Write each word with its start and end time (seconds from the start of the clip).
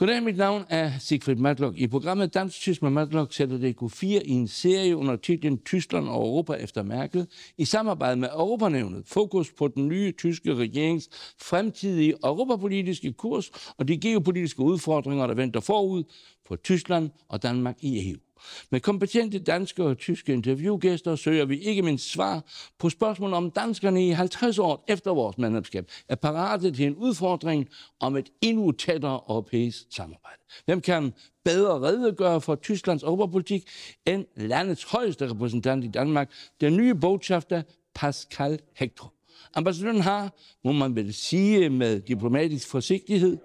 Goddag, 0.00 0.22
mit 0.22 0.36
navn 0.36 0.64
er 0.68 0.92
Sigfrid 0.98 1.36
Matlock. 1.36 1.78
I 1.78 1.86
programmet 1.86 2.34
Dansk-Tysk 2.34 2.82
med 2.82 2.90
Matlock 2.90 3.32
sætter 3.32 3.58
DK4 3.58 4.06
i 4.06 4.30
en 4.30 4.48
serie 4.48 4.96
under 4.96 5.16
titlen 5.16 5.58
Tyskland 5.58 6.08
og 6.08 6.14
Europa 6.14 6.52
efter 6.52 6.82
Merkel 6.82 7.26
i 7.58 7.64
samarbejde 7.64 8.16
med 8.16 8.28
Europanævnet. 8.28 9.02
Fokus 9.06 9.52
på 9.52 9.68
den 9.68 9.88
nye 9.88 10.12
tyske 10.12 10.54
regerings 10.54 11.08
fremtidige 11.38 12.14
europapolitiske 12.24 13.12
kurs 13.12 13.50
og 13.78 13.88
de 13.88 13.98
geopolitiske 13.98 14.60
udfordringer, 14.62 15.26
der 15.26 15.34
venter 15.34 15.60
forud 15.60 16.04
for 16.46 16.56
Tyskland 16.56 17.10
og 17.28 17.42
Danmark 17.42 17.76
i 17.80 18.10
EU. 18.10 18.29
Med 18.70 18.80
kompetente 18.80 19.38
danske 19.38 19.84
og 19.84 19.98
tyske 19.98 20.32
interviewgæster 20.32 21.16
søger 21.16 21.44
vi 21.44 21.58
ikke 21.58 21.82
mindst 21.82 22.10
svar 22.10 22.44
på 22.78 22.90
spørgsmål 22.90 23.32
om 23.32 23.50
danskerne 23.50 24.06
i 24.06 24.10
50 24.10 24.58
år 24.58 24.84
efter 24.88 25.10
vores 25.10 25.38
medlemskab 25.38 25.90
er 26.08 26.14
parate 26.14 26.70
til 26.70 26.86
en 26.86 26.96
udfordring 26.96 27.68
om 28.00 28.16
et 28.16 28.30
endnu 28.40 28.72
tættere 28.72 29.20
europæisk 29.28 29.86
samarbejde. 29.90 30.42
Hvem 30.64 30.80
kan 30.80 31.12
bedre 31.44 31.80
redegøre 31.80 32.40
for 32.40 32.54
Tysklands 32.54 33.02
europapolitik 33.02 33.68
end 34.06 34.26
landets 34.36 34.84
højeste 34.84 35.30
repræsentant 35.30 35.84
i 35.84 35.88
Danmark, 35.88 36.30
den 36.60 36.76
nye 36.76 36.94
botschafter 36.94 37.62
Pascal 37.94 38.58
Hector. 38.76 39.12
Ambassadøren 39.54 40.00
har, 40.00 40.32
må 40.64 40.72
man 40.72 40.96
vel 40.96 41.14
sige 41.14 41.70
med 41.70 42.00
diplomatisk 42.00 42.68
forsigtighed, 42.68 43.38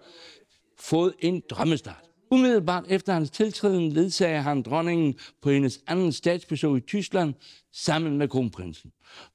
fået 0.79 1.13
en 1.19 1.43
drømmestart. 1.49 2.03
Umiddelbart 2.31 2.85
efter 2.89 3.13
hans 3.13 3.29
tiltræden 3.29 3.91
ledsager 3.91 4.41
han 4.41 4.61
dronningen 4.61 5.15
på 5.41 5.49
hendes 5.49 5.79
anden 5.87 6.11
statsbesøg 6.11 6.77
i 6.77 6.79
Tyskland 6.79 7.33
sammen 7.73 8.17
med 8.17 8.27
kronprinsen. 8.27 8.91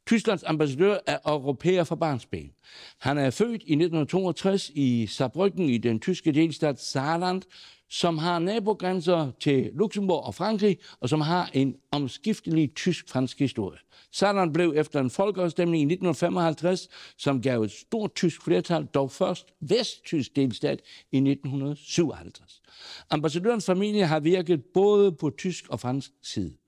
Tysklands 0.06 0.44
ambassadør 0.44 0.98
er 1.06 1.18
europæer 1.26 1.84
fra 1.84 1.94
barnsben. 1.94 2.50
Han 2.98 3.18
er 3.18 3.30
født 3.30 3.62
i 3.62 3.72
1962 3.72 4.70
i 4.74 5.08
Saarbrücken 5.10 5.62
i 5.62 5.78
den 5.78 6.00
tyske 6.00 6.32
delstat 6.32 6.80
Saarland, 6.80 7.42
som 7.90 8.18
har 8.18 8.38
nabogrænser 8.38 9.30
til 9.40 9.70
Luxembourg 9.74 10.26
og 10.26 10.34
Frankrig, 10.34 10.78
og 11.00 11.08
som 11.08 11.20
har 11.20 11.50
en 11.52 11.76
omskiftelig 11.92 12.74
tysk-fransk 12.74 13.38
historie. 13.38 13.78
Saarland 14.12 14.54
blev 14.54 14.72
efter 14.76 15.00
en 15.00 15.10
folkeafstemning 15.10 15.80
i 15.80 15.84
1955, 15.84 16.88
som 17.18 17.42
gav 17.42 17.62
et 17.62 17.70
stort 17.70 18.14
tysk 18.14 18.42
flertal, 18.42 18.86
dog 18.86 19.10
først 19.10 19.46
vesttysk 19.60 20.36
delstat 20.36 20.80
i 21.12 21.16
1957. 21.16 22.62
Ambassadørens 23.10 23.66
familie 23.66 24.06
har 24.06 24.20
virket 24.20 24.64
både 24.74 25.12
på 25.12 25.30
tysk 25.38 25.68
og 25.68 25.80
fransk 25.80 26.10
side. 26.22 26.59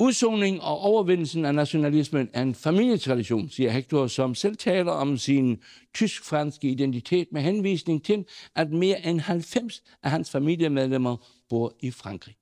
Udsoning 0.00 0.62
og 0.62 0.78
overvindelsen 0.78 1.44
af 1.44 1.54
nationalismen 1.54 2.28
er 2.32 2.42
en 2.42 2.54
familietradition, 2.54 3.48
siger 3.48 3.70
Hector, 3.70 4.06
som 4.06 4.34
selv 4.34 4.56
taler 4.56 4.92
om 4.92 5.16
sin 5.16 5.62
tysk-franske 5.94 6.68
identitet 6.68 7.28
med 7.32 7.42
henvisning 7.42 8.04
til, 8.04 8.24
at 8.56 8.70
mere 8.70 9.06
end 9.06 9.20
90 9.20 9.82
af 10.02 10.10
hans 10.10 10.30
familiemedlemmer 10.30 11.16
bor 11.48 11.74
i 11.80 11.90
Frankrig. 11.90 12.34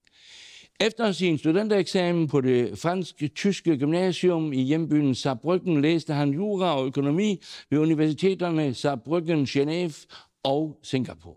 Efter 0.81 1.13
sin 1.13 1.39
studentereksamen 1.39 2.29
på 2.29 2.41
det 2.41 2.79
fransk-tyske 2.79 3.79
gymnasium 3.79 4.53
i 4.53 4.63
hjembyen 4.63 5.13
Saarbrücken 5.13 5.81
læste 5.81 6.13
han 6.13 6.31
jura 6.31 6.79
og 6.79 6.87
økonomi 6.87 7.43
ved 7.71 7.79
universiteterne 7.79 8.71
Saarbrücken, 8.71 9.47
Genève 9.47 10.07
og 10.45 10.79
Singapore. 10.83 11.37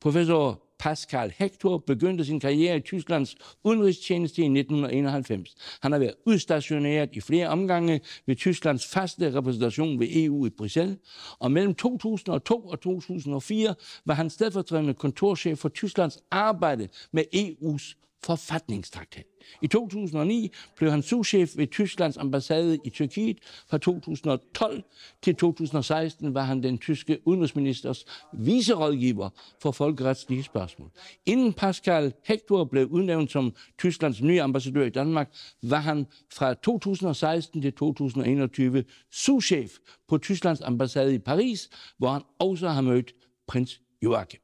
Professor 0.00 0.69
Pascal 0.80 1.32
Hector 1.36 1.78
begyndte 1.78 2.24
sin 2.24 2.40
karriere 2.40 2.76
i 2.76 2.80
Tysklands 2.80 3.36
udenrigstjeneste 3.64 4.42
i 4.42 4.44
1991. 4.44 5.54
Han 5.80 5.92
har 5.92 5.98
været 5.98 6.14
udstationeret 6.26 7.08
i 7.12 7.20
flere 7.20 7.48
omgange 7.48 8.00
ved 8.26 8.36
Tysklands 8.36 8.86
faste 8.86 9.34
repræsentation 9.34 10.00
ved 10.00 10.08
EU 10.10 10.46
i 10.46 10.50
Bruxelles, 10.50 10.98
og 11.38 11.52
mellem 11.52 11.74
2002 11.74 12.56
og 12.56 12.80
2004 12.80 13.74
var 14.04 14.14
han 14.14 14.30
stedfortrædende 14.30 14.94
kontorchef 14.94 15.58
for 15.58 15.68
Tysklands 15.68 16.18
arbejde 16.30 16.88
med 17.12 17.24
EU's 17.34 18.09
forfatningstraktat. 18.24 19.24
I 19.62 19.66
2009 19.66 20.52
blev 20.76 20.90
han 20.90 21.02
souschef 21.02 21.56
ved 21.56 21.66
Tysklands 21.66 22.16
ambassade 22.16 22.78
i 22.84 22.90
Tyrkiet. 22.90 23.38
Fra 23.68 23.78
2012 23.78 24.82
til 25.22 25.34
2016 25.36 26.34
var 26.34 26.42
han 26.42 26.62
den 26.62 26.78
tyske 26.78 27.18
udenrigsministers 27.24 28.04
viserådgiver 28.32 29.30
for 29.62 29.70
folkeretslige 29.70 30.42
spørgsmål. 30.42 30.90
Inden 31.26 31.52
Pascal 31.52 32.12
Hector 32.24 32.64
blev 32.64 32.86
udnævnt 32.86 33.30
som 33.30 33.54
Tysklands 33.78 34.22
nye 34.22 34.42
ambassadør 34.42 34.84
i 34.84 34.90
Danmark, 34.90 35.34
var 35.62 35.80
han 35.80 36.06
fra 36.32 36.54
2016 36.54 37.62
til 37.62 37.72
2021 37.72 38.84
souschef 39.12 39.72
på 40.08 40.18
Tysklands 40.18 40.60
ambassade 40.60 41.14
i 41.14 41.18
Paris, 41.18 41.70
hvor 41.98 42.08
han 42.08 42.22
også 42.38 42.68
har 42.68 42.80
mødt 42.80 43.14
prins 43.46 43.80
Joachim. 44.02 44.40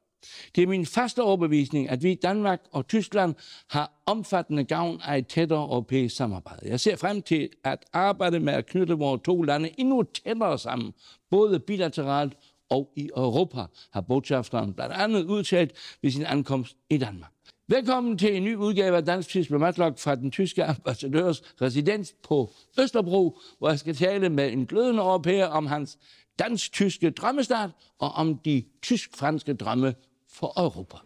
Det 0.55 0.63
er 0.63 0.67
min 0.67 0.85
faste 0.85 1.23
overbevisning, 1.23 1.89
at 1.89 2.03
vi 2.03 2.11
i 2.11 2.15
Danmark 2.15 2.61
og 2.71 2.87
Tyskland 2.87 3.35
har 3.69 3.91
omfattende 4.05 4.63
gavn 4.63 5.01
af 5.03 5.17
et 5.17 5.27
tættere 5.27 5.63
europæisk 5.63 6.15
samarbejde. 6.15 6.69
Jeg 6.69 6.79
ser 6.79 6.95
frem 6.95 7.21
til 7.21 7.49
at 7.63 7.85
arbejde 7.93 8.39
med 8.39 8.53
at 8.53 8.65
knytte 8.65 8.93
vores 8.93 9.21
to 9.25 9.41
lande 9.41 9.69
endnu 9.77 10.03
tættere 10.03 10.59
sammen, 10.59 10.93
både 11.31 11.59
bilateralt 11.59 12.33
og 12.69 12.89
i 12.95 13.09
Europa, 13.17 13.65
har 13.93 14.01
botschafteren 14.01 14.73
blandt 14.73 14.95
andet 14.95 15.23
udtalt 15.23 15.97
ved 16.01 16.11
sin 16.11 16.25
ankomst 16.25 16.77
i 16.89 16.97
Danmark. 16.97 17.31
Velkommen 17.69 18.17
til 18.17 18.35
en 18.35 18.43
ny 18.43 18.55
udgave 18.55 18.97
af 18.97 19.05
Dansk 19.05 19.29
Tysk 19.29 19.49
fra 19.49 20.15
den 20.15 20.31
tyske 20.31 20.63
ambassadørs 20.63 21.41
residens 21.61 22.15
på 22.23 22.53
Østerbro, 22.79 23.39
hvor 23.57 23.69
jeg 23.69 23.79
skal 23.79 23.95
tale 23.95 24.29
med 24.29 24.51
en 24.51 24.65
glødende 24.65 25.01
europæer 25.01 25.47
om 25.47 25.65
hans 25.65 25.97
dansk-tyske 26.39 27.09
drømmestart 27.09 27.69
og 27.99 28.11
om 28.11 28.37
de 28.37 28.63
tysk-franske 28.81 29.53
drømme 29.53 29.93
for 30.27 30.53
Europa. 30.55 31.01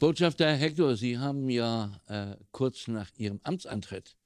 Botschafter 0.00 0.54
Hector, 0.54 0.96
Sie 0.96 1.18
haben 1.18 1.50
ja 1.50 2.00
äh, 2.06 2.36
kurz 2.52 2.86
nach 2.86 3.10
Ihrem 3.16 3.40
Amtsantritt 3.42 4.16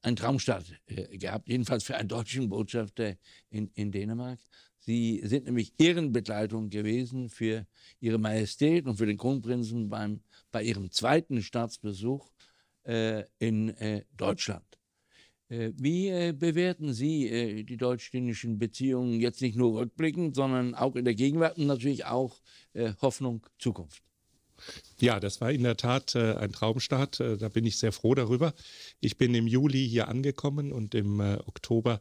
einen 0.00 0.16
Traumstart 0.16 0.64
äh, 0.86 1.18
gehabt, 1.18 1.46
jedenfalls 1.46 1.84
für 1.84 1.94
einen 1.96 2.08
deutschen 2.08 2.48
Botschafter 2.48 3.16
in, 3.50 3.70
in 3.74 3.92
Dänemark. 3.92 4.38
Sie 4.78 5.20
sind 5.22 5.44
nämlich 5.44 5.74
Ehrenbegleitung 5.76 6.70
gewesen 6.70 7.28
für 7.28 7.66
Ihre 8.00 8.16
Majestät 8.16 8.86
und 8.86 8.96
für 8.96 9.04
den 9.04 9.18
Kronprinzen 9.18 9.90
beim, 9.90 10.22
bei 10.52 10.62
Ihrem 10.62 10.90
zweiten 10.90 11.42
Staatsbesuch 11.42 12.32
äh, 12.84 13.24
in 13.38 13.76
äh, 13.76 14.06
Deutschland. 14.16 14.78
Äh, 15.50 15.72
wie 15.76 16.08
äh, 16.08 16.32
bewerten 16.32 16.94
Sie 16.94 17.66
die 17.66 17.76
deutsch-dänischen 17.76 18.58
Beziehungen 18.58 19.20
jetzt 19.20 19.42
nicht 19.42 19.56
nur 19.56 19.80
rückblickend, 19.80 20.34
sondern 20.34 20.74
auch 20.74 20.96
in 20.96 21.04
der 21.04 21.14
Gegenwart 21.14 21.58
und 21.58 21.66
natürlich 21.66 22.06
auch 22.06 22.40
Hoffnung 23.02 23.46
Zukunft? 23.58 24.02
Ja, 25.00 25.20
das 25.20 25.40
war 25.40 25.50
in 25.50 25.62
der 25.62 25.76
Tat 25.76 26.14
äh, 26.14 26.34
ein 26.34 26.52
Traumstart. 26.52 27.20
Äh, 27.20 27.36
da 27.38 27.48
bin 27.48 27.64
ich 27.64 27.78
sehr 27.78 27.92
froh 27.92 28.14
darüber. 28.14 28.54
Ich 29.00 29.16
bin 29.16 29.34
im 29.34 29.46
Juli 29.46 29.88
hier 29.88 30.08
angekommen 30.08 30.72
und 30.72 30.94
im 30.94 31.20
äh, 31.20 31.38
Oktober 31.46 32.00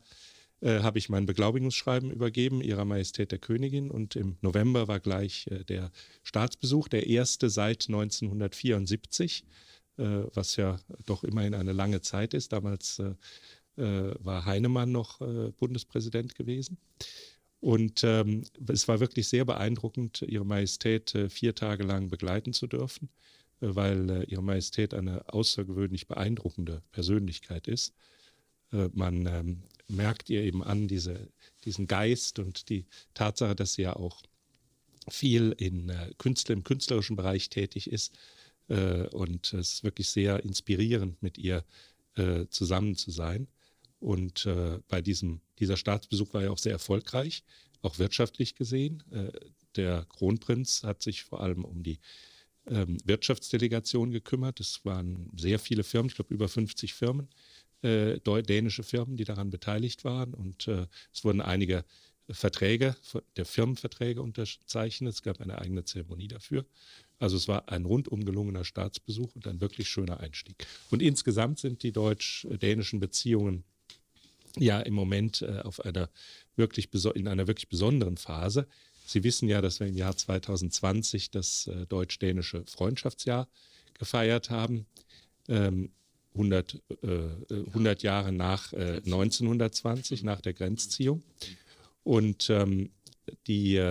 äh, 0.62 0.82
habe 0.82 0.98
ich 0.98 1.08
mein 1.10 1.26
Beglaubigungsschreiben 1.26 2.12
übergeben, 2.12 2.62
Ihrer 2.62 2.86
Majestät 2.86 3.32
der 3.32 3.40
Königin. 3.40 3.90
Und 3.90 4.16
im 4.16 4.38
November 4.42 4.88
war 4.88 5.00
gleich 5.00 5.48
äh, 5.48 5.64
der 5.64 5.92
Staatsbesuch, 6.24 6.88
der 6.90 7.08
erste 7.08 7.50
seit 7.50 7.88
1974, 7.88 9.46
äh, 9.98 10.04
was 10.34 10.58
ja 10.58 10.78
doch 11.06 11.24
immerhin 11.24 11.54
eine 11.54 11.74
lange 11.74 12.02
Zeit 12.02 12.34
ist. 12.34 12.52
Damals 12.52 13.02
war 13.82 14.44
Heinemann 14.44 14.92
noch 14.92 15.20
Bundespräsident 15.58 16.36
gewesen. 16.36 16.78
Und 17.62 18.04
ähm, 18.04 18.44
es 18.68 18.88
war 18.88 19.00
wirklich 19.00 19.28
sehr 19.28 19.44
beeindruckend, 19.44 20.22
Ihre 20.22 20.46
Majestät 20.46 21.14
äh, 21.16 21.30
vier 21.30 21.56
Tage 21.56 21.84
lang 21.84 22.10
begleiten 22.10 22.54
zu 22.54 22.68
dürfen, 22.68 23.10
äh, 23.62 23.68
weil 23.76 24.10
äh, 24.10 24.24
Ihre 24.26 24.44
Majestät 24.44 24.94
eine 24.94 25.34
außergewöhnlich 25.34 26.08
beeindruckende 26.08 26.82
Persönlichkeit 26.92 27.68
ist. 27.68 27.94
Äh, 28.72 28.90
man 28.94 29.26
ähm, 29.26 29.64
merkt 29.88 30.30
ihr 30.30 30.42
eben 30.44 30.64
an, 30.64 30.88
diese, 30.88 31.30
diesen 31.66 31.88
Geist 31.88 32.40
und 32.40 32.70
die 32.70 32.86
Tatsache, 33.14 33.56
dass 33.56 33.74
sie 33.74 33.84
ja 33.84 33.96
auch 33.96 34.22
viel 35.10 35.54
in 35.58 35.90
äh, 35.90 36.12
Künstler, 36.18 36.54
im 36.54 36.64
künstlerischen 36.64 37.16
Bereich 37.16 37.50
tätig 37.50 37.92
ist. 37.92 38.18
Äh, 38.70 39.08
und 39.08 39.54
es 39.54 39.74
ist 39.74 39.84
wirklich 39.84 40.10
sehr 40.10 40.44
inspirierend, 40.44 41.22
mit 41.22 41.38
ihr 41.38 41.64
zusammen 42.50 42.98
zu 42.98 43.12
sein. 43.12 43.48
Und 44.00 44.46
äh, 44.46 44.80
bei 44.88 45.02
diesem, 45.02 45.42
dieser 45.60 45.78
Staatsbesuch 45.78 46.34
war 46.34 46.44
er 46.44 46.52
auch 46.52 46.58
sehr 46.58 46.72
erfolgreich, 46.72 47.44
auch 47.82 48.00
wirtschaftlich 48.00 48.56
gesehen. 48.56 49.04
Äh, 49.12 49.32
der 49.76 50.06
Kronprinz 50.10 50.84
hat 50.84 51.02
sich 51.02 51.24
vor 51.24 51.42
allem 51.42 51.66
um 51.66 51.84
die 51.84 52.00
ähm, 52.68 52.98
Wirtschaftsdelegation 53.04 54.12
gekümmert. 54.12 54.60
Es 54.60 54.84
waren 54.86 55.30
sehr 55.36 55.60
viele 55.60 55.84
Firmen, 55.84 56.10
ich 56.10 56.16
glaube 56.16 56.34
über 56.34 56.48
50 56.48 56.94
Firmen, 56.94 57.30
äh, 57.82 58.20
dänische 58.20 58.84
Firmen, 58.84 59.18
die 59.18 59.26
daran 59.26 59.50
beteiligt 59.50 60.04
waren. 60.04 60.34
Und 60.34 60.68
äh, 60.68 60.88
es 61.14 61.24
wurden 61.24 61.42
einige 61.42 61.84
Verträge, 62.32 62.96
der 63.38 63.46
Firmenverträge 63.46 64.22
unterzeichnet. 64.22 65.14
Es 65.14 65.24
gab 65.24 65.42
eine 65.42 65.58
eigene 65.60 65.84
Zeremonie 65.84 66.28
dafür. 66.28 66.66
Also 67.18 67.38
es 67.38 67.48
war 67.48 67.70
ein 67.70 67.86
rundum 67.86 68.24
gelungener 68.24 68.64
Staatsbesuch 68.64 69.36
und 69.36 69.48
ein 69.48 69.62
wirklich 69.62 69.90
schöner 69.90 70.20
Einstieg. 70.20 70.68
Und 70.92 71.02
insgesamt 71.02 71.60
sind 71.60 71.84
die 71.84 71.92
deutsch-dänischen 71.92 73.00
Beziehungen 73.00 73.64
ja 74.58 74.80
im 74.80 74.94
Moment 74.94 75.42
äh, 75.42 75.60
auf 75.64 75.84
einer 75.84 76.10
wirklich 76.56 76.90
in 77.16 77.28
einer 77.28 77.48
wirklich 77.48 77.70
besonderen 77.70 78.18
Phase. 78.18 78.68
Sie 79.06 79.24
wissen 79.24 79.50
ja, 79.50 79.62
dass 79.62 79.80
wir 79.80 79.88
im 79.88 79.98
Jahr 79.98 80.16
2020 80.16 81.32
das 81.32 81.68
äh, 81.68 81.86
deutsch-dänische 81.88 82.64
Freundschaftsjahr 82.66 83.48
gefeiert 83.98 84.50
haben. 84.50 84.86
Ähm, 85.48 85.92
100, 86.34 86.80
äh, 87.02 87.56
100 87.68 88.04
Jahre 88.04 88.32
nach 88.32 88.72
äh, 88.74 89.02
1920, 89.06 90.24
nach 90.24 90.42
der 90.42 90.54
Grenzziehung. 90.54 91.24
Und 92.04 92.50
ähm, 92.50 92.92
die, 93.48 93.82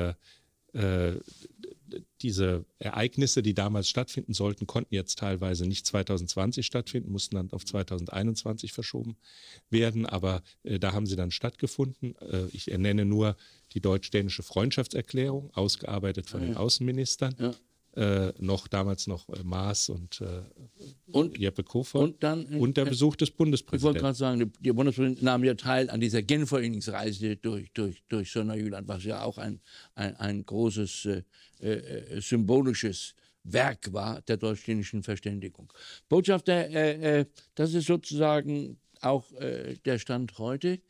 diese 2.23 2.65
Ereignisse, 2.79 3.43
die 3.43 3.55
damals 3.55 3.89
stattfinden 3.89 4.35
sollten, 4.35 4.67
konnten 4.67 4.95
jetzt 4.95 5.19
teilweise 5.19 5.67
nicht 5.67 5.87
2020 5.87 6.67
stattfinden, 6.67 7.13
mussten 7.13 7.37
dann 7.37 7.53
auf 7.53 7.65
2021 7.65 8.73
verschoben 8.73 9.17
werden. 9.71 10.07
Aber 10.07 10.43
äh, 10.65 10.79
da 10.79 10.93
haben 10.93 11.07
sie 11.07 11.17
dann 11.17 11.31
stattgefunden. 11.31 12.15
Äh, 12.21 12.47
ich 12.53 12.71
ernenne 12.71 13.05
nur 13.05 13.37
die 13.73 13.81
deutsch-dänische 13.81 14.43
Freundschaftserklärung, 14.43 15.51
ausgearbeitet 15.55 16.29
von 16.29 16.41
ja. 16.41 16.47
den 16.49 16.57
Außenministern. 16.57 17.35
Ja 17.39 17.55
äh, 17.99 18.33
noch 18.39 18.69
damals 18.69 19.07
noch 19.07 19.29
äh, 19.29 19.43
Maas 19.43 19.89
und, 19.89 20.21
äh, 20.21 20.43
und 21.11 21.37
Jeppe 21.37 21.65
Kofod 21.65 22.03
und, 22.03 22.23
dann, 22.23 22.47
äh, 22.53 22.57
und 22.57 22.77
der 22.77 22.85
Besuch 22.85 23.17
des 23.17 23.31
Bundespräsidenten. 23.31 23.77
Ich 23.77 23.83
wollte 23.83 24.01
gerade 24.01 24.41
sagen, 24.41 24.53
der 24.61 24.73
Bundespräsident 24.73 25.23
nahm 25.23 25.43
ja 25.43 25.55
teil 25.55 25.91
an 25.91 26.01
dieser 26.01 26.23
Genforeningsreise 26.23 27.37
durch, 27.37 27.73
durch, 27.73 28.03
durch 28.09 28.31
Sonderjüland, 28.31 28.87
was 28.87 29.05
ja 29.05 29.23
auch 29.23 29.39
ein, 29.39 29.61
ein, 29.95 30.15
ein 30.17 30.47
großes 30.47 31.09
äh, 31.61 32.17
äh, 32.17 32.21
symbolisches 32.21 33.15
Werk 33.45 33.93
war 33.93 34.21
der 34.23 34.37
deutsch-dänischen 34.37 35.03
Verständigung. 35.03 35.73
Botschafter, 36.09 37.25
das 37.55 37.73
ist 37.73 37.87
sozusagen 37.87 38.77
auch 39.01 39.25
der 39.87 39.99
Stand 39.99 40.37
heute. 40.39 40.81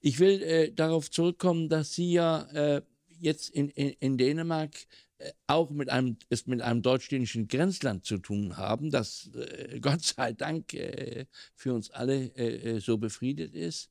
Ich 0.00 0.18
will 0.18 0.72
darauf 0.74 1.10
zurückkommen, 1.10 1.68
dass 1.68 1.92
Sie 1.92 2.12
ja 2.12 2.80
jetzt 3.20 3.50
in, 3.50 3.68
in, 3.70 3.90
in 4.00 4.16
Dänemark 4.16 4.70
äh, 5.18 5.32
auch 5.48 5.70
mit 5.70 5.90
einem, 5.90 6.16
es 6.28 6.46
mit 6.46 6.62
einem 6.62 6.82
deutsch-dänischen 6.82 7.48
Grenzland 7.48 8.04
zu 8.04 8.18
tun 8.18 8.56
haben, 8.56 8.90
das 8.90 9.30
äh, 9.34 9.80
Gott 9.80 10.02
sei 10.02 10.32
Dank 10.32 10.74
äh, 10.74 11.26
für 11.54 11.74
uns 11.74 11.90
alle 11.90 12.26
äh, 12.36 12.76
äh 12.76 12.80
so 12.80 12.98
befriedet 12.98 13.54
ist. 13.54 13.90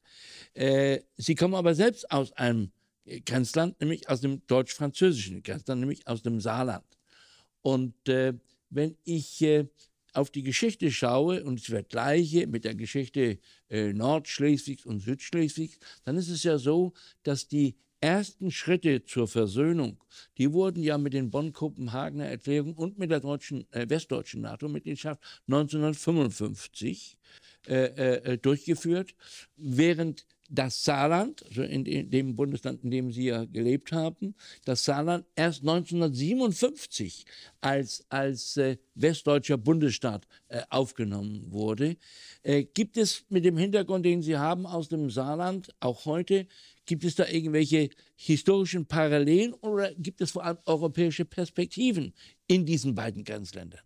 Äh, 0.54 1.02
sie 1.18 1.36
kommen 1.36 1.56
aber 1.56 1.76
selbst 1.76 2.10
aus 2.12 2.32
einem 2.34 2.72
Grenzland, 3.26 3.80
nämlich 3.80 4.10
aus 4.10 4.22
dem 4.22 4.46
deutsch-französischen 4.48 5.44
Grenzland, 5.44 5.82
nämlich 5.82 6.08
aus 6.08 6.22
dem 6.22 6.40
Saarland. 6.40 6.86
Und 7.62 7.94
wenn 8.06 8.98
ich 9.04 9.46
auf 10.14 10.30
die 10.30 10.44
Geschichte 10.44 10.92
schaue 10.92 11.44
und 11.44 11.60
ich 11.60 11.68
vergleiche 11.68 12.48
mit 12.48 12.64
der 12.64 12.76
Geschichte 12.76 13.40
Nordschleswigs 13.70 14.86
und 14.86 15.02
Südschleswigs, 15.02 15.80
dann 16.06 16.18
ist 16.18 16.30
es 16.30 16.44
ja 16.44 16.58
so, 16.58 16.94
dass 17.24 17.48
die 17.48 17.76
ersten 18.00 18.52
Schritte 18.52 19.04
zur 19.04 19.28
Versöhnung, 19.28 19.98
die 20.38 20.52
wurden 20.52 20.84
ja 20.84 20.98
mit 20.98 21.14
den 21.14 21.32
Bonn-Kopenhagener 21.32 22.26
Erklärungen 22.26 22.76
und 22.76 22.98
mit 22.98 23.12
der 23.12 23.20
deutschen, 23.20 23.72
äh, 23.72 23.90
westdeutschen 23.90 24.42
NATO-Mitgliedschaft 24.42 25.22
1955 25.48 27.18
äh, 27.68 27.74
äh, 27.74 28.38
durchgeführt, 28.38 29.16
während 29.56 30.28
das 30.50 30.84
Saarland, 30.84 31.46
also 31.46 31.64
in 31.64 32.10
dem 32.10 32.36
Bundesland, 32.36 32.84
in 32.84 32.92
dem 32.92 33.12
Sie 33.12 33.26
ja 33.26 33.46
gelebt 33.46 33.92
haben, 33.92 34.36
das 34.66 34.86
Saarland 34.86 35.26
erst 35.36 35.62
1957 35.62 37.26
als, 37.62 38.06
als 38.10 38.58
äh, 38.58 38.78
westdeutscher 38.96 39.58
Bundesstaat 39.58 40.28
äh, 40.48 40.62
aufgenommen 40.70 41.52
wurde. 41.52 41.98
Äh, 42.44 42.64
gibt 42.64 42.98
es 42.98 43.26
mit 43.30 43.46
dem 43.46 43.58
Hintergrund, 43.58 44.06
den 44.06 44.22
Sie 44.22 44.38
haben 44.38 44.66
aus 44.66 44.90
dem 44.90 45.10
Saarland, 45.10 45.74
auch 45.80 46.06
heute, 46.06 46.48
Gibt 46.88 47.04
es 47.04 47.16
da 47.16 47.28
irgendwelche 47.28 47.90
historischen 48.16 48.86
Parallelen 48.86 49.54
oder 49.56 49.94
gibt 49.96 50.22
es 50.22 50.32
vor 50.32 50.46
allem 50.46 50.58
europäische 50.66 51.26
Perspektiven 51.26 52.14
in 52.48 52.66
diesen 52.66 52.96
beiden 52.96 53.26
Grenzländern? 53.26 53.82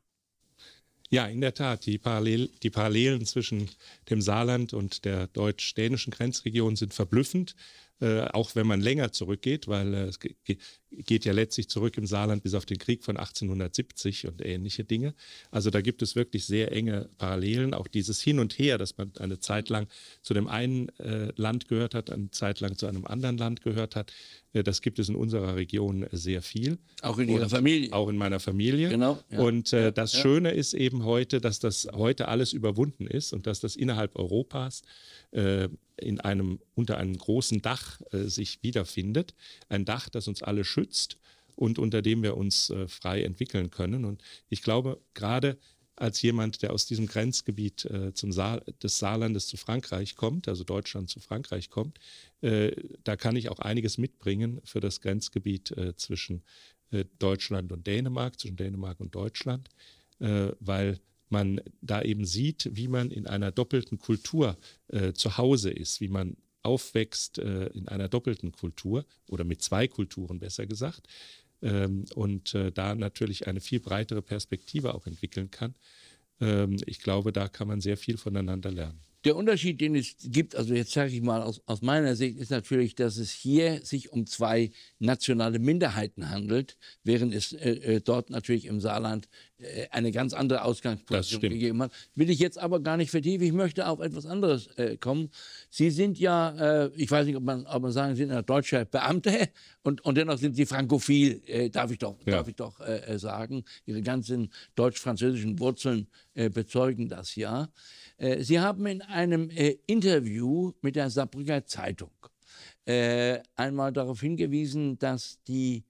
Ja, 1.13 1.25
in 1.25 1.41
der 1.41 1.53
Tat. 1.53 1.85
Die, 1.85 1.97
Parallel, 1.97 2.49
die 2.63 2.69
Parallelen 2.69 3.25
zwischen 3.25 3.69
dem 4.09 4.21
Saarland 4.21 4.73
und 4.73 5.03
der 5.03 5.27
deutsch-dänischen 5.27 6.11
Grenzregion 6.11 6.77
sind 6.77 6.93
verblüffend. 6.93 7.55
Äh, 7.99 8.21
auch 8.29 8.55
wenn 8.55 8.65
man 8.65 8.79
länger 8.79 9.11
zurückgeht, 9.11 9.67
weil 9.67 9.93
äh, 9.93 10.55
geht 10.91 11.25
ja 11.25 11.33
letztlich 11.33 11.69
zurück 11.69 11.97
im 11.97 12.05
Saarland 12.05 12.43
bis 12.43 12.53
auf 12.53 12.65
den 12.65 12.77
Krieg 12.77 13.03
von 13.03 13.17
1870 13.17 14.27
und 14.27 14.45
ähnliche 14.45 14.83
Dinge. 14.83 15.13
Also 15.49 15.69
da 15.69 15.81
gibt 15.81 16.01
es 16.01 16.15
wirklich 16.15 16.45
sehr 16.45 16.71
enge 16.71 17.09
Parallelen. 17.17 17.73
Auch 17.73 17.87
dieses 17.87 18.21
Hin 18.21 18.39
und 18.39 18.57
Her, 18.59 18.77
dass 18.77 18.97
man 18.97 19.11
eine 19.19 19.39
Zeit 19.39 19.69
lang 19.69 19.87
zu 20.21 20.33
dem 20.33 20.47
einen 20.47 20.89
äh, 20.99 21.31
Land 21.35 21.67
gehört 21.67 21.95
hat, 21.95 22.09
eine 22.09 22.31
Zeit 22.31 22.59
lang 22.59 22.77
zu 22.77 22.87
einem 22.87 23.05
anderen 23.05 23.37
Land 23.37 23.61
gehört 23.61 23.95
hat, 23.95 24.11
äh, 24.53 24.63
das 24.63 24.81
gibt 24.81 24.99
es 24.99 25.09
in 25.09 25.15
unserer 25.15 25.55
Region 25.55 26.05
sehr 26.11 26.41
viel. 26.41 26.77
Auch 27.01 27.17
in 27.17 27.29
Ihrer 27.29 27.49
Familie. 27.49 27.93
Auch 27.93 28.09
in 28.09 28.17
meiner 28.17 28.39
Familie. 28.39 28.89
Genau. 28.89 29.19
Ja. 29.29 29.39
Und 29.39 29.71
äh, 29.73 29.91
das 29.91 30.13
ja. 30.13 30.21
Schöne 30.21 30.51
ist 30.51 30.73
eben 30.73 31.05
heute, 31.05 31.41
dass 31.41 31.59
das 31.59 31.87
heute 31.93 32.27
alles 32.27 32.53
überwunden 32.53 33.07
ist 33.07 33.33
und 33.33 33.47
dass 33.47 33.59
das 33.59 33.75
innerhalb 33.75 34.15
Europas 34.17 34.81
äh, 35.31 35.69
in 35.97 36.19
einem, 36.19 36.59
unter 36.73 36.97
einem 36.97 37.17
großen 37.17 37.61
Dach 37.61 38.01
äh, 38.11 38.23
sich 38.23 38.63
wiederfindet. 38.63 39.33
Ein 39.69 39.85
Dach, 39.85 40.09
das 40.09 40.27
uns 40.27 40.41
alle 40.41 40.63
schützt 40.63 40.80
und 41.55 41.79
unter 41.79 42.01
dem 42.01 42.23
wir 42.23 42.37
uns 42.37 42.69
äh, 42.69 42.87
frei 42.87 43.23
entwickeln 43.23 43.69
können. 43.69 44.05
Und 44.05 44.21
ich 44.49 44.61
glaube, 44.63 45.01
gerade 45.13 45.57
als 45.95 46.21
jemand, 46.21 46.63
der 46.63 46.73
aus 46.73 46.87
diesem 46.87 47.05
Grenzgebiet 47.05 47.85
äh, 47.85 48.13
zum 48.13 48.31
Saar, 48.31 48.61
des 48.81 48.97
Saarlandes 48.97 49.47
zu 49.47 49.57
Frankreich 49.57 50.15
kommt, 50.15 50.47
also 50.47 50.63
Deutschland 50.63 51.09
zu 51.09 51.19
Frankreich 51.19 51.69
kommt, 51.69 51.99
äh, 52.41 52.71
da 53.03 53.15
kann 53.15 53.35
ich 53.35 53.49
auch 53.49 53.59
einiges 53.59 53.97
mitbringen 53.97 54.61
für 54.63 54.79
das 54.79 55.01
Grenzgebiet 55.01 55.71
äh, 55.71 55.95
zwischen 55.95 56.41
äh, 56.89 57.05
Deutschland 57.19 57.71
und 57.71 57.85
Dänemark, 57.85 58.39
zwischen 58.39 58.55
Dänemark 58.57 58.99
und 58.99 59.13
Deutschland, 59.13 59.69
weil 60.59 60.99
man 61.31 61.61
da 61.81 62.01
eben 62.01 62.25
sieht, 62.25 62.69
wie 62.73 62.87
man 62.87 63.09
in 63.09 63.25
einer 63.25 63.51
doppelten 63.51 63.97
Kultur 63.97 64.57
äh, 64.89 65.13
zu 65.13 65.37
Hause 65.37 65.71
ist, 65.71 66.01
wie 66.01 66.09
man 66.09 66.35
aufwächst 66.63 67.39
äh, 67.39 67.67
in 67.67 67.87
einer 67.87 68.07
doppelten 68.07 68.51
Kultur 68.51 69.05
oder 69.27 69.43
mit 69.43 69.61
zwei 69.61 69.87
Kulturen 69.87 70.39
besser 70.39 70.65
gesagt 70.65 71.07
ähm, 71.61 72.05
und 72.15 72.53
äh, 72.53 72.71
da 72.71 72.95
natürlich 72.95 73.47
eine 73.47 73.61
viel 73.61 73.79
breitere 73.79 74.21
Perspektive 74.21 74.93
auch 74.93 75.07
entwickeln 75.07 75.51
kann. 75.51 75.75
Ähm, 76.39 76.77
ich 76.85 76.99
glaube, 76.99 77.31
da 77.31 77.47
kann 77.47 77.67
man 77.67 77.81
sehr 77.81 77.97
viel 77.97 78.17
voneinander 78.17 78.71
lernen. 78.71 78.99
Der 79.23 79.35
Unterschied, 79.35 79.79
den 79.79 79.95
es 79.95 80.15
gibt, 80.23 80.55
also 80.55 80.73
jetzt 80.73 80.91
sage 80.91 81.11
ich 81.11 81.21
mal 81.21 81.43
aus, 81.43 81.61
aus, 81.67 81.81
meiner 81.81 82.15
Sicht, 82.15 82.37
ist 82.37 82.49
natürlich, 82.49 82.95
dass 82.95 83.17
es 83.17 83.31
hier 83.31 83.85
sich 83.85 84.11
um 84.11 84.25
zwei 84.25 84.71
nationale 84.97 85.59
Minderheiten 85.59 86.31
handelt, 86.31 86.77
während 87.03 87.33
es 87.33 87.53
äh, 87.53 87.69
äh 87.69 88.01
dort 88.01 88.31
natürlich 88.31 88.65
im 88.65 88.79
Saarland 88.79 89.27
äh, 89.61 89.87
eine 89.91 90.11
ganz 90.11 90.33
andere 90.33 90.63
Ausgangsposition 90.63 91.41
gegeben 91.41 91.83
hat. 91.83 91.91
Will 92.15 92.29
ich 92.29 92.39
jetzt 92.39 92.57
aber 92.57 92.79
gar 92.79 92.97
nicht 92.97 93.11
vertiefen. 93.11 93.45
Ich 93.45 93.53
möchte 93.53 93.87
auf 93.87 93.99
etwas 93.99 94.25
anderes 94.25 94.67
äh, 94.77 94.97
kommen. 94.97 95.29
Sie 95.69 95.91
sind 95.91 96.17
ja, 96.17 96.85
äh, 96.85 96.91
ich 96.95 97.11
weiß 97.11 97.27
nicht, 97.27 97.35
ob 97.35 97.43
man, 97.43 97.65
ob 97.67 97.83
man 97.83 97.91
sagen, 97.91 98.15
Sie 98.15 98.23
sind 98.23 98.31
ein 98.31 98.45
deutscher 98.45 98.85
Beamter 98.85 99.47
und, 99.83 100.01
und 100.03 100.15
dennoch 100.17 100.37
sind 100.37 100.55
Sie 100.55 100.65
frankophil, 100.65 101.41
äh, 101.45 101.69
darf 101.69 101.91
ich 101.91 101.99
doch, 101.99 102.17
ja. 102.25 102.37
darf 102.37 102.47
ich 102.47 102.55
doch 102.55 102.79
sagen. 103.17 103.63
Ihre 103.85 104.01
ganzen 104.01 104.51
deutsch-französischen 104.75 105.59
Wurzeln 105.59 106.07
bezeugen 106.33 107.09
das 107.09 107.35
ja. 107.35 107.69
Äh, 108.21 108.43
Sie 108.43 108.59
haben 108.59 108.85
in 108.85 109.01
einem 109.01 109.49
äh, 109.49 109.77
Interview 109.87 110.73
mit 110.81 110.95
der 110.95 111.09
Saarbrücker 111.09 111.65
Zeitung 111.65 112.11
äh, 112.85 113.39
einmal 113.55 113.91
darauf 113.91 114.21
hingewiesen, 114.21 114.97
dass 114.99 115.39
die 115.47 115.83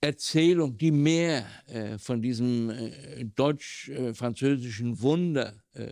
Erzählung, 0.00 0.76
die 0.76 0.90
mehr 0.90 1.46
äh, 1.66 1.98
von 1.98 2.20
diesem 2.20 2.70
äh, 2.70 3.24
deutsch-französischen 3.24 5.00
Wunder, 5.00 5.54
äh, 5.72 5.90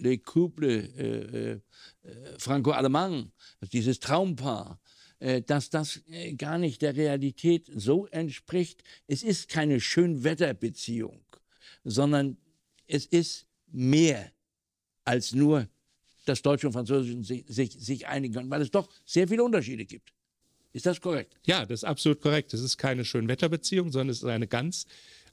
Le 0.00 0.18
Couple 0.18 1.62
Franco-Allemand, 2.38 3.32
dieses 3.72 4.00
Traumpaar, 4.00 4.80
dass 5.46 5.70
das 5.70 6.00
gar 6.36 6.58
nicht 6.58 6.80
der 6.80 6.94
Realität 6.94 7.68
so 7.74 8.06
entspricht. 8.06 8.82
Es 9.08 9.22
ist 9.22 9.48
keine 9.48 9.80
Schönwetterbeziehung, 9.80 11.20
sondern 11.84 12.36
es 12.86 13.04
ist 13.04 13.47
mehr 13.72 14.30
als 15.04 15.32
nur 15.32 15.68
dass 16.28 16.42
Deutsche 16.42 16.66
und 16.66 16.74
Französische 16.74 17.22
sich, 17.50 17.72
sich, 17.72 18.06
einigen 18.06 18.34
können, 18.34 18.50
weil 18.50 18.60
es 18.60 18.70
doch 18.70 18.90
sehr 19.06 19.26
viele 19.28 19.42
Unterschiede 19.42 19.86
gibt. 19.86 20.12
Ist 20.72 20.86
das 20.86 21.00
korrekt? 21.00 21.36
Ja, 21.46 21.64
das 21.64 21.80
ist 21.80 21.84
absolut 21.84 22.20
korrekt. 22.20 22.52
Es 22.52 22.60
ist 22.60 22.76
keine 22.76 23.04
Schönwetterbeziehung, 23.04 23.90
sondern 23.90 24.10
es 24.10 24.18
ist 24.18 24.24
eine 24.24 24.46
ganz 24.46 24.86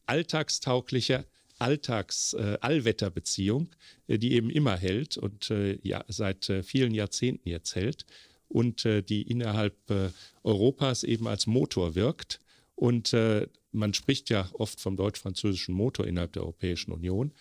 alltagstaugliche 0.06 1.26
Alltags-Allwetterbeziehung, 1.60 3.68
äh, 4.08 4.18
die 4.18 4.32
eben 4.34 4.50
immer 4.50 4.78
hält 4.78 5.18
und 5.18 5.52
äh, 5.52 5.78
ja, 5.84 6.06
seit 6.08 6.50
äh, 6.50 6.64
vielen 6.64 6.94
Jahrzehnten 6.94 7.50
jetzt 7.50 7.76
hält 7.76 8.06
und 8.48 8.86
äh, 8.86 9.02
die 9.02 9.24
innerhalb 9.24 9.76
äh, 9.90 10.12
Europas 10.44 11.04
eben 11.04 11.28
als 11.28 11.48
Motor 11.48 11.96
wirkt. 11.96 12.40
Und 12.76 13.12
äh, 13.14 13.48
man 13.72 13.94
spricht 13.94 14.30
ja 14.30 14.50
oft 14.54 14.82
vom 14.82 14.98
deutsch-französischen 14.98 15.76
Motor 15.76 16.08
innerhalb 16.08 16.34
der 16.34 16.44
Europäischen 16.44 16.92
Union. 16.92 17.32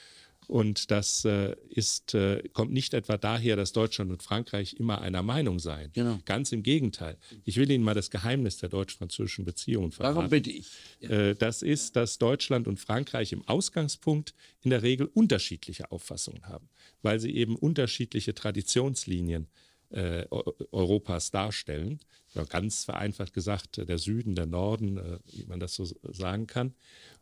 Und 0.46 0.90
das 0.90 1.24
äh, 1.24 1.56
ist, 1.68 2.14
äh, 2.14 2.42
kommt 2.52 2.72
nicht 2.72 2.94
etwa 2.94 3.16
daher, 3.16 3.56
dass 3.56 3.72
Deutschland 3.72 4.10
und 4.10 4.22
Frankreich 4.22 4.74
immer 4.74 5.00
einer 5.00 5.22
Meinung 5.22 5.58
seien. 5.58 5.90
Genau. 5.92 6.18
Ganz 6.24 6.52
im 6.52 6.62
Gegenteil. 6.62 7.16
Ich 7.44 7.56
will 7.56 7.70
Ihnen 7.70 7.84
mal 7.84 7.94
das 7.94 8.10
Geheimnis 8.10 8.58
der 8.58 8.68
deutsch-französischen 8.68 9.44
Beziehungen 9.44 9.92
verraten. 9.92 10.16
Warum 10.16 10.30
bitte 10.30 10.50
ich? 10.50 10.66
Ja. 11.00 11.10
Äh, 11.10 11.34
das 11.34 11.62
ist, 11.62 11.96
dass 11.96 12.18
Deutschland 12.18 12.68
und 12.68 12.78
Frankreich 12.78 13.32
im 13.32 13.46
Ausgangspunkt 13.48 14.34
in 14.62 14.70
der 14.70 14.82
Regel 14.82 15.06
unterschiedliche 15.06 15.90
Auffassungen 15.90 16.46
haben, 16.46 16.68
weil 17.02 17.20
sie 17.20 17.34
eben 17.34 17.56
unterschiedliche 17.56 18.34
Traditionslinien 18.34 19.48
äh, 19.90 20.26
Europas 20.72 21.30
darstellen. 21.30 22.00
Ganz 22.48 22.84
vereinfacht 22.84 23.32
gesagt, 23.32 23.76
der 23.76 23.98
Süden, 23.98 24.34
der 24.34 24.46
Norden, 24.46 24.98
äh, 24.98 25.18
wie 25.32 25.44
man 25.44 25.60
das 25.60 25.74
so 25.74 25.84
sagen 25.84 26.48
kann. 26.48 26.74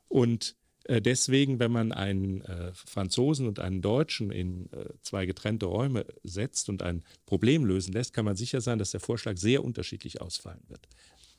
Und 0.08 0.50
äh, 0.52 0.61
deswegen, 0.88 1.58
wenn 1.58 1.72
man 1.72 1.92
einen 1.92 2.42
äh, 2.42 2.72
Franzosen 2.74 3.46
und 3.46 3.58
einen 3.58 3.82
Deutschen 3.82 4.30
in 4.30 4.70
äh, 4.72 4.88
zwei 5.02 5.26
getrennte 5.26 5.66
Räume 5.66 6.06
setzt 6.22 6.68
und 6.68 6.82
ein 6.82 7.04
Problem 7.26 7.64
lösen 7.64 7.92
lässt, 7.92 8.12
kann 8.12 8.24
man 8.24 8.36
sicher 8.36 8.60
sein, 8.60 8.78
dass 8.78 8.90
der 8.90 9.00
Vorschlag 9.00 9.36
sehr 9.36 9.64
unterschiedlich 9.64 10.20
ausfallen 10.20 10.62
wird. 10.68 10.88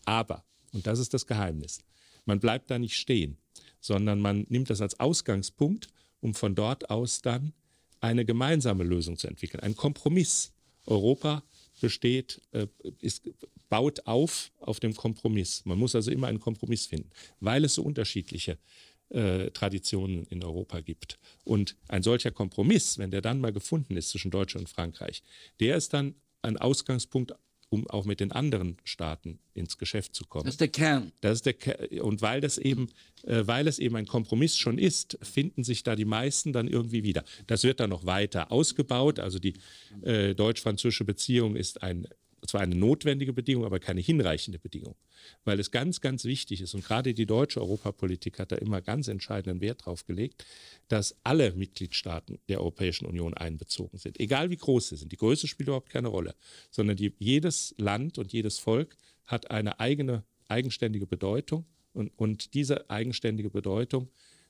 Aber, 0.06 0.44
und 0.72 0.88
das 0.88 1.00
ist 1.00 1.14
das 1.14 1.28
Geheimnis, 1.28 1.80
man 2.26 2.40
bleibt 2.40 2.72
da 2.72 2.80
nicht 2.80 2.96
stehen, 2.96 3.38
sondern 3.80 4.20
man 4.20 4.46
nimmt 4.50 4.70
das 4.70 4.82
als 4.82 5.00
Ausgangspunkt, 5.00 5.88
um 6.22 6.34
von 6.34 6.56
dort 6.56 6.90
aus 6.90 7.22
dann 7.22 7.54
eine 8.00 8.26
gemeinsame 8.26 8.84
Lösung 8.84 9.18
zu 9.18 9.28
entwickeln, 9.28 9.62
einen 9.62 9.76
Kompromiss. 9.76 10.52
Europa 10.86 11.44
besteht, 11.80 12.42
ist, 13.00 13.30
baut 13.70 14.06
auf 14.06 14.52
auf 14.60 14.80
dem 14.80 14.96
Kompromiss. 14.96 15.66
Man 15.66 15.80
muss 15.80 15.96
also 15.96 16.12
immer 16.12 16.28
einen 16.28 16.40
Kompromiss 16.40 16.86
finden, 16.86 17.10
weil 17.40 17.66
es 17.66 17.74
so 17.74 17.82
unterschiedliche 17.82 18.52
äh, 18.52 18.58
Traditionen 19.52 20.26
in 20.26 20.44
Europa 20.44 20.80
gibt. 20.82 21.20
Und 21.44 21.76
ein 21.88 22.04
solcher 22.04 22.32
Kompromiss, 22.32 22.98
wenn 22.98 23.12
der 23.12 23.22
dann 23.22 23.40
mal 23.40 23.54
gefunden 23.54 23.96
ist 23.96 24.10
zwischen 24.10 24.32
Deutschland 24.32 24.68
und 24.68 24.74
Frankreich, 24.74 25.24
der 25.60 25.78
ist 25.78 25.94
dann 25.94 26.16
ein 26.42 26.58
Ausgangspunkt, 26.58 27.34
um 27.70 27.90
auch 27.90 28.06
mit 28.06 28.20
den 28.20 28.32
anderen 28.32 28.78
Staaten 28.84 29.40
ins 29.56 29.80
Geschäft 29.80 30.14
zu 30.14 30.26
kommen. 30.26 30.46
Das 30.46 30.54
ist 30.54 30.62
der 30.62 30.68
Kern. 30.68 31.12
Das 31.22 31.34
ist 31.34 31.46
der 31.48 31.54
Kern. 31.54 31.88
Und 32.02 32.22
weil 32.22 32.40
das 32.40 32.60
eben, 32.60 32.90
äh, 33.24 33.48
weil 33.48 33.68
es 33.68 33.80
eben 33.80 33.96
ein 33.96 34.06
Kompromiss 34.06 34.56
schon 34.58 34.78
ist, 34.78 35.18
finden 35.24 35.64
sich 35.64 35.82
da 35.82 35.96
die 35.96 36.06
meisten 36.06 36.54
dann 36.54 36.68
irgendwie 36.68 37.04
wieder. 37.04 37.24
Das 37.48 37.64
wird 37.64 37.80
dann 37.80 37.90
noch 37.90 38.06
weiter 38.06 38.52
ausgebaut. 38.52 39.20
Also 39.20 39.40
die 39.40 39.56
äh, 40.04 40.36
deutsch-französische 40.36 41.04
Beziehung 41.04 41.56
ist 41.56 41.82
ein 41.82 42.08
zwar 42.48 42.62
eine 42.62 42.76
notwendige 42.76 43.34
Bedingung, 43.34 43.66
aber 43.66 43.80
keine 43.80 44.02
hinreichende 44.02 44.60
Bedingung, 44.60 44.96
weil 45.46 45.60
es 45.60 45.72
ganz, 45.72 46.02
ganz 46.02 46.26
wichtig 46.26 46.62
ist 46.62 46.74
und 46.74 46.84
gerade 46.84 47.14
die 47.14 47.26
deutsche 47.26 47.62
Europapolitik 47.62 48.40
hat 48.40 48.52
da 48.52 48.56
immer 48.58 48.82
ganz 48.82 49.08
entscheidenden 49.08 49.62
Wert 49.62 49.86
drauf 49.86 50.06
gelegt, 50.06 50.46
dass 50.88 51.16
alle 51.24 51.54
Mitgliedstaaten 51.54 52.40
der 52.50 52.60
Europäischen 52.60 53.06
Union 53.06 53.34
einbezogen 53.34 53.98
sind, 53.98 54.20
egal 54.20 54.50
wie 54.50 54.58
groß 54.58 54.90
sie 54.90 54.98
sind. 54.98 55.12
Die 55.12 55.18
Größe 55.18 55.48
spielt 55.48 55.68
überhaupt 55.68 55.90
keine 55.90 56.10
Rolle, 56.10 56.36
sondern 56.70 56.96
die, 56.96 57.14
jedes 57.20 57.74
Land 57.78 58.18
und 58.18 58.34
jedes 58.34 58.60
Volk 58.60 58.98
hat 59.26 59.52
eine 59.52 59.80
eigene, 59.80 60.24
eigenständige 60.48 61.08
Bedeutung 61.08 61.66
und, 61.94 62.12
und 62.18 62.54
diese 62.54 62.90
eigenständige 62.90 63.50
Bedeutung 63.50 64.10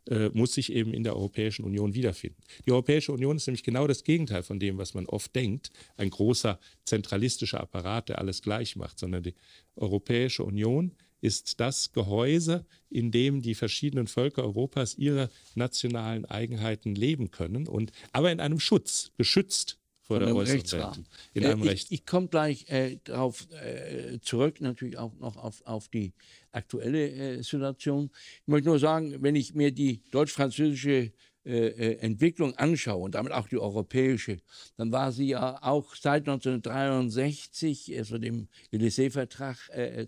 äh, 0.10 0.30
muss 0.34 0.54
sich 0.54 0.72
eben 0.72 0.94
in 0.94 1.04
der 1.04 1.16
Europäischen 1.16 1.64
Union 1.64 1.94
wiederfinden. 1.94 2.42
Die 2.66 2.72
Europäische 2.72 3.12
Union 3.12 3.38
ist 3.38 3.48
nämlich 3.48 3.64
genau 3.64 3.88
das 3.88 4.04
Gegenteil 4.04 4.44
von 4.44 4.60
dem, 4.60 4.78
was 4.78 4.94
man 4.94 5.06
oft 5.06 5.36
denkt, 5.36 5.72
ein 5.98 6.10
großer 6.10 6.60
zentralistischer 6.86 7.62
Apparat, 7.62 8.10
der 8.10 8.20
alles 8.20 8.42
gleich 8.42 8.76
macht, 8.76 9.00
sondern 9.00 9.24
die 9.24 9.36
Europäische 9.76 10.44
Union 10.44 10.94
ist 11.22 11.62
das 11.62 11.94
Gehäuse, 11.94 12.66
in 12.90 13.10
dem 13.10 13.42
die 13.42 13.56
verschiedenen 13.56 14.08
Völker 14.08 14.44
Europas 14.44 14.96
ihre 14.96 15.30
nationalen 15.56 16.26
Eigenheiten 16.26 16.96
leben 16.96 17.32
können 17.32 17.68
und 17.68 17.94
aber 18.12 18.32
in 18.32 18.42
einem 18.42 18.60
Schutz, 18.60 19.12
geschützt 19.18 19.80
vor 20.04 20.20
der 20.20 20.36
äußeren 20.36 21.06
In 21.34 21.46
einem 21.46 21.64
äh, 21.64 21.70
Recht. 21.70 21.92
Ich, 21.92 22.00
ich 22.00 22.06
komme 22.06 22.28
gleich 22.28 22.70
äh, 22.70 23.00
darauf 23.04 23.48
äh, 23.52 24.20
zurück, 24.22 24.60
natürlich 24.62 24.98
auch 24.98 25.14
noch 25.20 25.38
auf, 25.38 25.62
auf 25.66 25.88
die 25.88 26.14
aktuelle 26.52 27.10
äh, 27.10 27.42
Situation. 27.42 28.12
Ich 28.42 28.48
möchte 28.48 28.70
nur 28.70 28.80
sagen, 28.80 29.16
wenn 29.22 29.36
ich 29.36 29.56
mir 29.56 29.72
die 29.72 30.04
deutsch-französische 30.12 31.14
äh, 31.46 31.68
äh, 31.68 31.98
Entwicklung 32.00 32.56
anschaue 32.58 33.04
und 33.04 33.16
damit 33.16 33.32
auch 33.32 33.48
die 33.48 33.58
europäische, 33.58 34.40
dann 34.76 34.92
war 34.92 35.14
sie 35.14 35.28
ja 35.28 35.62
auch 35.62 35.96
seit 35.96 36.28
1963, 36.28 37.98
also 37.98 38.18
dem 38.18 38.48
Élysée-Vertrag 38.72 39.58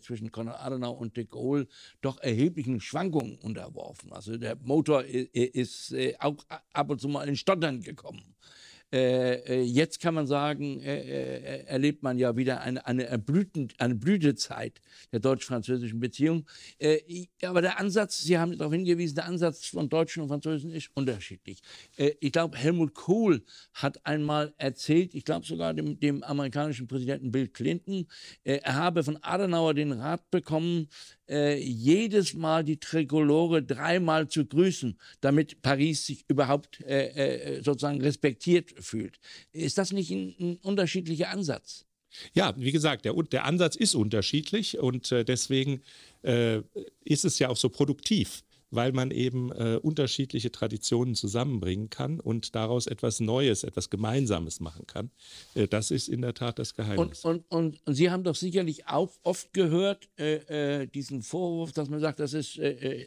zwischen 0.02 0.32
Konrad 0.32 0.60
Adenauer 0.60 0.98
und 0.98 1.18
de 1.18 1.26
Gaulle, 1.26 1.68
doch 2.02 2.20
erheblichen 2.20 2.80
Schwankungen 2.80 3.38
unterworfen. 3.38 4.14
Also 4.14 4.38
der 4.38 4.58
Motor 4.58 5.04
ist 5.06 5.94
auch 6.20 6.38
ab 6.72 6.90
und 6.90 7.02
zu 7.02 7.08
mal 7.08 7.28
in 7.28 7.36
Stottern 7.36 7.82
gekommen. 7.82 8.36
Äh, 8.94 9.36
äh, 9.46 9.62
jetzt 9.64 10.00
kann 10.00 10.14
man 10.14 10.28
sagen, 10.28 10.80
äh, 10.82 11.00
äh, 11.02 11.66
erlebt 11.66 12.04
man 12.04 12.20
ja 12.20 12.38
wieder 12.38 12.62
eine, 12.62 12.86
eine, 12.86 13.18
Blüten, 13.18 13.70
eine 13.80 13.96
Blütezeit 13.96 14.80
der 15.12 15.20
deutsch-französischen 15.20 16.00
Beziehung. 16.00 16.48
Äh, 16.78 17.26
aber 17.44 17.62
der 17.62 17.80
Ansatz, 17.80 18.22
Sie 18.22 18.38
haben 18.38 18.58
darauf 18.58 18.74
hingewiesen, 18.74 19.16
der 19.16 19.26
Ansatz 19.26 19.66
von 19.66 19.90
Deutschen 19.90 20.22
und 20.22 20.30
Franzosen 20.30 20.72
ist 20.72 20.92
unterschiedlich. 20.94 21.62
Äh, 21.98 22.12
ich 22.20 22.32
glaube, 22.32 22.58
Helmut 22.58 22.94
Kohl 22.94 23.44
hat 23.74 24.06
einmal 24.06 24.54
erzählt, 24.58 25.16
ich 25.16 25.26
glaube 25.26 25.46
sogar 25.46 25.74
dem, 25.74 26.00
dem, 26.00 26.24
amerikanischen 26.24 26.88
Präsidenten 26.88 27.32
Bill 27.32 27.48
Clinton, 27.48 28.08
er 28.44 28.76
habe 28.76 29.04
von 29.04 29.18
Adenauer 29.22 29.74
den 29.74 29.92
Rat 29.92 30.30
bekommen, 30.32 30.88
jedes 31.28 32.34
Mal 32.34 32.64
die 32.64 32.80
Trikolore 32.80 33.64
dreimal 33.64 34.28
zu 34.28 34.46
grüßen, 34.46 34.98
damit 35.22 35.62
Paris 35.62 36.06
sich 36.06 36.26
überhaupt 36.28 36.84
sozusagen 37.62 38.02
respektiert 38.02 38.75
fühlt. 38.80 39.20
Ist 39.52 39.78
das 39.78 39.92
nicht 39.92 40.12
ein, 40.12 40.36
ein 40.40 40.56
unterschiedlicher 40.62 41.30
Ansatz? 41.30 41.86
Ja, 42.34 42.54
wie 42.58 42.72
gesagt, 42.72 43.06
der, 43.06 43.14
der 43.14 43.46
Ansatz 43.46 43.76
ist 43.76 43.96
unterschiedlich 43.96 44.80
und 44.80 45.12
äh, 45.12 45.26
deswegen 45.26 45.82
äh, 46.24 46.62
ist 47.04 47.26
es 47.26 47.40
ja 47.40 47.50
auch 47.50 47.58
so 47.58 47.70
produktiv, 47.70 48.44
weil 48.72 48.92
man 48.92 49.12
eben 49.12 49.52
äh, 49.52 49.80
unterschiedliche 49.82 50.52
Traditionen 50.52 51.16
zusammenbringen 51.16 51.90
kann 51.90 52.20
und 52.20 52.56
daraus 52.56 52.88
etwas 52.88 53.20
Neues, 53.20 53.64
etwas 53.64 53.90
Gemeinsames 53.90 54.60
machen 54.60 54.86
kann. 54.88 55.12
Äh, 55.54 55.68
das 55.68 55.92
ist 55.92 56.08
in 56.08 56.22
der 56.22 56.34
Tat 56.34 56.60
das 56.60 56.74
Geheimnis. 56.74 57.24
Und, 57.26 57.46
und, 57.50 57.78
und 57.86 57.96
Sie 57.96 58.10
haben 58.10 58.24
doch 58.24 58.36
sicherlich 58.36 58.88
auch 58.88 59.12
oft 59.24 59.54
gehört, 59.54 60.10
äh, 60.18 60.82
äh, 60.82 60.88
diesen 60.88 61.22
Vorwurf, 61.22 61.72
dass 61.74 61.90
man 61.90 62.00
sagt, 62.00 62.20
das 62.20 62.34
ist 62.34 62.60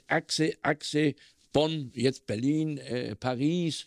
Achse, 0.06 0.54
Achse, 0.62 1.14
Bonn, 1.52 1.90
jetzt 1.94 2.26
Berlin, 2.26 2.78
Paris, 3.18 3.87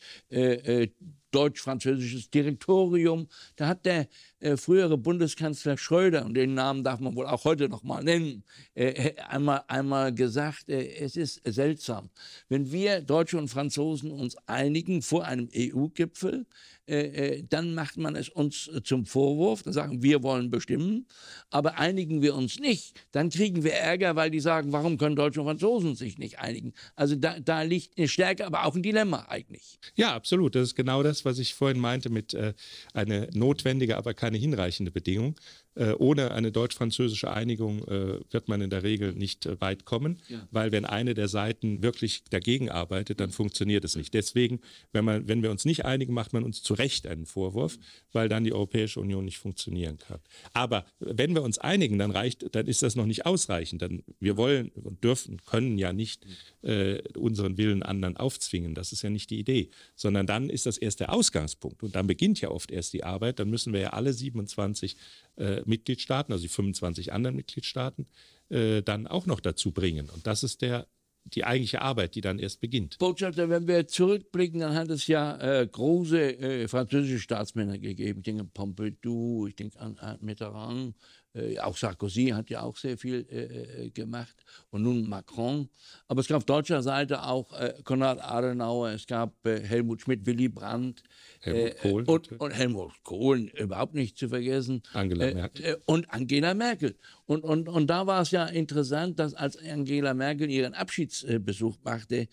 deutsch-französisches 1.31 2.29
Direktorium. 2.29 3.27
Da 3.55 3.67
hat 3.67 3.85
der 3.85 4.07
äh, 4.39 4.57
frühere 4.57 4.97
Bundeskanzler 4.97 5.77
Schröder, 5.77 6.25
und 6.25 6.33
den 6.33 6.53
Namen 6.53 6.83
darf 6.83 6.99
man 6.99 7.15
wohl 7.15 7.25
auch 7.25 7.45
heute 7.45 7.69
noch 7.69 7.83
mal 7.83 8.03
nennen, 8.03 8.43
äh, 8.75 8.87
äh 8.87 9.15
einmal, 9.21 9.63
einmal 9.67 10.13
gesagt, 10.13 10.69
äh, 10.69 10.95
es 10.95 11.15
ist 11.15 11.41
seltsam, 11.45 12.09
wenn 12.49 12.71
wir 12.71 13.01
Deutsche 13.01 13.37
und 13.37 13.47
Franzosen 13.47 14.11
uns 14.11 14.35
einigen 14.47 15.01
vor 15.01 15.25
einem 15.25 15.49
EU-Gipfel, 15.55 16.45
äh, 16.87 17.37
äh, 17.37 17.43
dann 17.47 17.73
macht 17.73 17.97
man 17.97 18.15
es 18.15 18.27
uns 18.27 18.69
zum 18.83 19.05
Vorwurf, 19.05 19.63
dann 19.63 19.71
sagen 19.71 20.03
wir 20.03 20.23
wollen 20.23 20.49
bestimmen, 20.49 21.05
aber 21.49 21.77
einigen 21.77 22.21
wir 22.21 22.35
uns 22.35 22.59
nicht, 22.59 22.99
dann 23.11 23.29
kriegen 23.29 23.63
wir 23.63 23.73
Ärger, 23.73 24.15
weil 24.15 24.29
die 24.29 24.39
sagen, 24.39 24.73
warum 24.73 24.97
können 24.97 25.15
Deutsche 25.15 25.39
und 25.39 25.47
Franzosen 25.47 25.95
sich 25.95 26.17
nicht 26.17 26.39
einigen? 26.39 26.73
Also 26.95 27.15
da, 27.15 27.39
da 27.39 27.61
liegt 27.61 27.97
eine 27.97 28.07
Stärke, 28.07 28.45
aber 28.45 28.65
auch 28.65 28.75
ein 28.75 28.83
Dilemma 28.83 29.25
eigentlich. 29.29 29.79
Ja, 29.95 30.13
absolut. 30.15 30.55
Das 30.55 30.63
ist 30.63 30.75
genau 30.75 31.01
das, 31.01 31.20
was 31.25 31.39
ich 31.39 31.53
vorhin 31.53 31.79
meinte 31.79 32.09
mit 32.09 32.33
äh, 32.33 32.53
eine 32.93 33.29
notwendige, 33.33 33.97
aber 33.97 34.13
keine 34.13 34.37
hinreichende 34.37 34.91
Bedingung. 34.91 35.35
Äh, 35.73 35.93
ohne 35.93 36.31
eine 36.31 36.51
deutsch-französische 36.51 37.31
Einigung 37.31 37.87
äh, 37.87 38.19
wird 38.29 38.49
man 38.49 38.59
in 38.59 38.69
der 38.69 38.83
Regel 38.83 39.13
nicht 39.13 39.45
äh, 39.45 39.61
weit 39.61 39.85
kommen, 39.85 40.19
ja. 40.27 40.45
weil 40.51 40.73
wenn 40.73 40.83
eine 40.83 41.13
der 41.13 41.29
Seiten 41.29 41.81
wirklich 41.81 42.25
dagegen 42.29 42.69
arbeitet, 42.69 43.21
dann 43.21 43.29
funktioniert 43.29 43.85
es 43.85 43.95
nicht. 43.95 44.13
Deswegen, 44.13 44.59
wenn, 44.91 45.05
man, 45.05 45.29
wenn 45.29 45.41
wir 45.43 45.49
uns 45.49 45.63
nicht 45.63 45.85
einigen, 45.85 46.13
macht 46.13 46.33
man 46.33 46.43
uns 46.43 46.61
zu 46.61 46.73
Recht 46.73 47.07
einen 47.07 47.25
Vorwurf, 47.25 47.79
weil 48.11 48.27
dann 48.27 48.43
die 48.43 48.51
Europäische 48.51 48.99
Union 48.99 49.23
nicht 49.23 49.37
funktionieren 49.37 49.97
kann. 49.97 50.19
Aber 50.51 50.85
wenn 50.99 51.33
wir 51.33 51.41
uns 51.41 51.57
einigen, 51.57 51.97
dann 51.97 52.11
reicht, 52.11 52.53
dann 52.53 52.67
ist 52.67 52.81
das 52.81 52.97
noch 52.97 53.05
nicht 53.05 53.25
ausreichend. 53.25 53.81
Dann, 53.81 54.03
wir 54.19 54.35
wollen 54.35 54.71
und 54.83 55.01
dürfen, 55.05 55.41
können 55.45 55.77
ja 55.77 55.93
nicht 55.93 56.25
äh, 56.63 57.01
unseren 57.17 57.57
Willen 57.57 57.81
anderen 57.81 58.17
aufzwingen. 58.17 58.75
Das 58.75 58.91
ist 58.91 59.03
ja 59.03 59.09
nicht 59.09 59.29
die 59.29 59.39
Idee, 59.39 59.69
sondern 59.95 60.27
dann 60.27 60.49
ist 60.49 60.65
das 60.65 60.77
erst 60.77 60.99
der 60.99 61.13
Ausgangspunkt 61.13 61.81
und 61.81 61.95
dann 61.95 62.07
beginnt 62.07 62.41
ja 62.41 62.51
oft 62.51 62.71
erst 62.71 62.91
die 62.91 63.05
Arbeit. 63.05 63.39
Dann 63.39 63.49
müssen 63.49 63.71
wir 63.71 63.79
ja 63.79 63.89
alle 63.91 64.11
27 64.11 64.97
äh, 65.37 65.60
Mitgliedstaaten, 65.65 66.33
also 66.33 66.43
die 66.43 66.49
25 66.49 67.13
anderen 67.13 67.35
Mitgliedstaaten, 67.35 68.07
äh, 68.49 68.81
dann 68.81 69.07
auch 69.07 69.25
noch 69.25 69.39
dazu 69.39 69.71
bringen. 69.71 70.09
Und 70.09 70.27
das 70.27 70.43
ist 70.43 70.61
der 70.61 70.87
die 71.25 71.45
eigentliche 71.45 71.81
Arbeit, 71.81 72.15
die 72.15 72.21
dann 72.21 72.39
erst 72.39 72.61
beginnt. 72.61 72.97
Botschafter, 72.97 73.49
wenn 73.49 73.67
wir 73.67 73.87
zurückblicken, 73.87 74.59
dann 74.59 74.73
hat 74.73 74.89
es 74.89 75.07
ja 75.07 75.37
äh, 75.39 75.67
große 75.67 76.39
äh, 76.39 76.67
französische 76.67 77.19
Staatsmänner 77.19 77.77
gegeben. 77.77 78.19
Ich 78.19 78.23
denke 78.23 78.41
an 78.41 78.49
Pompidou, 78.51 79.47
ich 79.47 79.55
denke 79.55 79.79
an, 79.79 79.97
an 79.99 80.17
Mitterrand, 80.21 80.95
äh, 81.33 81.59
auch 81.59 81.77
Sarkozy 81.77 82.27
hat 82.27 82.49
ja 82.49 82.61
auch 82.61 82.77
sehr 82.77 82.97
viel 82.97 83.25
äh, 83.29 83.85
äh, 83.85 83.89
gemacht 83.89 84.35
und 84.69 84.83
nun 84.83 85.07
Macron. 85.07 85.69
Aber 86.07 86.21
es 86.21 86.27
gab 86.27 86.37
auf 86.37 86.45
deutscher 86.45 86.81
Seite 86.83 87.23
auch 87.23 87.53
äh, 87.53 87.73
Konrad 87.83 88.21
Adenauer, 88.21 88.89
es 88.89 89.07
gab 89.07 89.33
äh, 89.45 89.61
Helmut 89.61 90.01
Schmidt, 90.01 90.25
Willy 90.25 90.49
Brandt 90.49 91.03
Helmut 91.39 91.77
Kohl, 91.81 92.03
und, 92.03 92.31
und, 92.39 92.51
Helmut 92.51 92.91
Kohl, 93.03 93.39
überhaupt 93.57 93.93
nicht 93.93 94.17
zu 94.17 94.29
vergessen. 94.29 94.83
Angela 94.93 95.33
Merkel. 95.33 95.81
und 95.85 96.11
Angela 96.11 96.53
Merkel. 96.53 96.97
Und, 97.31 97.45
und, 97.45 97.69
und 97.69 97.87
da 97.87 98.07
war 98.07 98.21
es 98.23 98.31
ja 98.31 98.45
interessant, 98.45 99.17
dass 99.17 99.33
als 99.33 99.55
Angela 99.55 100.13
Merkel 100.13 100.49
ihren 100.49 100.73
Abschiedsbesuch 100.73 101.77
machte 101.81 102.27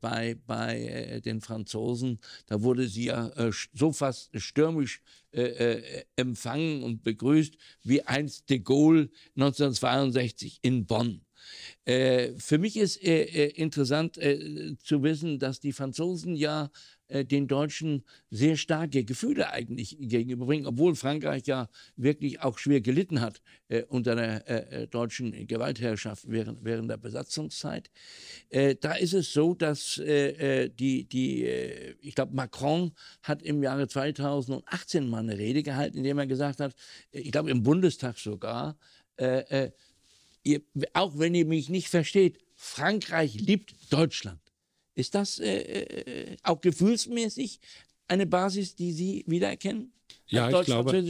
bei, 0.00 0.36
bei 0.46 1.20
den 1.24 1.40
Franzosen, 1.40 2.20
da 2.46 2.62
wurde 2.62 2.86
sie 2.86 3.06
ja 3.06 3.32
so 3.74 3.90
fast 3.90 4.30
stürmisch 4.40 5.02
empfangen 6.14 6.84
und 6.84 7.02
begrüßt 7.02 7.56
wie 7.82 8.02
einst 8.02 8.48
de 8.48 8.60
Gaulle 8.60 9.10
1962 9.34 10.60
in 10.62 10.86
Bonn. 10.86 11.22
Äh, 11.84 12.32
für 12.38 12.58
mich 12.58 12.76
ist 12.76 13.02
äh, 13.02 13.22
äh, 13.22 13.48
interessant 13.50 14.18
äh, 14.18 14.76
zu 14.82 15.02
wissen, 15.02 15.38
dass 15.38 15.58
die 15.58 15.72
Franzosen 15.72 16.36
ja 16.36 16.70
äh, 17.08 17.24
den 17.24 17.48
Deutschen 17.48 18.04
sehr 18.30 18.56
starke 18.56 19.04
Gefühle 19.04 19.50
eigentlich 19.50 19.96
gegenüberbringen, 19.98 20.66
obwohl 20.66 20.94
Frankreich 20.94 21.46
ja 21.46 21.68
wirklich 21.96 22.40
auch 22.40 22.58
schwer 22.58 22.80
gelitten 22.80 23.20
hat 23.20 23.40
unter 23.88 24.14
der 24.14 24.86
deutschen 24.88 25.46
Gewaltherrschaft 25.46 26.24
während, 26.28 26.62
während 26.62 26.90
der 26.90 26.98
Besatzungszeit. 26.98 27.90
da 28.50 28.92
ist 28.92 29.14
es 29.14 29.32
so, 29.32 29.54
dass 29.54 29.94
die, 29.96 31.08
die 31.08 31.46
ich 32.00 32.14
glaube, 32.14 32.34
Macron 32.34 32.92
hat 33.22 33.42
im 33.42 33.62
Jahre 33.62 33.88
2018 33.88 35.08
mal 35.08 35.20
eine 35.20 35.38
Rede 35.38 35.62
gehalten, 35.62 35.96
in 35.96 36.04
der 36.04 36.16
er 36.16 36.26
gesagt 36.26 36.60
hat, 36.60 36.74
ich 37.12 37.32
glaube 37.32 37.50
im 37.50 37.62
Bundestag 37.62 38.18
sogar, 38.18 38.76
ihr, 40.42 40.62
auch 40.94 41.18
wenn 41.18 41.34
ihr 41.34 41.46
mich 41.46 41.68
nicht 41.68 41.88
versteht, 41.88 42.38
Frankreich 42.54 43.34
liebt 43.34 43.74
Deutschland. 43.92 44.40
Ist 44.94 45.14
das 45.14 45.38
äh, 45.38 45.62
äh, 45.62 46.36
auch 46.42 46.60
gefühlsmäßig 46.60 47.60
eine 48.08 48.26
Basis, 48.26 48.74
die 48.74 48.92
Sie 48.92 49.24
wiedererkennen? 49.26 49.92
Ja, 50.26 50.48
ich 50.48 50.66
glaube, 50.66 51.04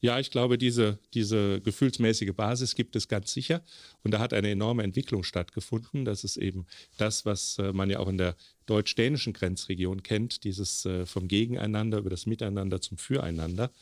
ja, 0.00 0.18
ich 0.18 0.30
glaube, 0.30 0.58
diese, 0.58 0.98
diese 1.14 1.60
gefühlsmäßige 1.60 2.32
Basis 2.34 2.74
gibt 2.74 2.96
es 2.96 3.06
ganz 3.06 3.32
sicher. 3.32 3.64
Und 4.02 4.12
da 4.12 4.18
hat 4.18 4.32
eine 4.32 4.50
enorme 4.50 4.82
Entwicklung 4.82 5.22
stattgefunden. 5.22 6.04
Das 6.04 6.24
ist 6.24 6.36
eben 6.36 6.66
das, 6.96 7.24
was 7.24 7.58
äh, 7.58 7.72
man 7.72 7.90
ja 7.90 7.98
auch 7.98 8.08
in 8.08 8.18
der 8.18 8.36
deutsch-dänischen 8.66 9.32
Grenzregion 9.32 10.02
kennt, 10.02 10.44
dieses 10.44 10.84
äh, 10.86 11.06
vom 11.06 11.28
Gegeneinander 11.28 11.98
über 11.98 12.10
das 12.10 12.26
Miteinander 12.26 12.80
zum 12.80 12.98
Füreinander, 12.98 13.72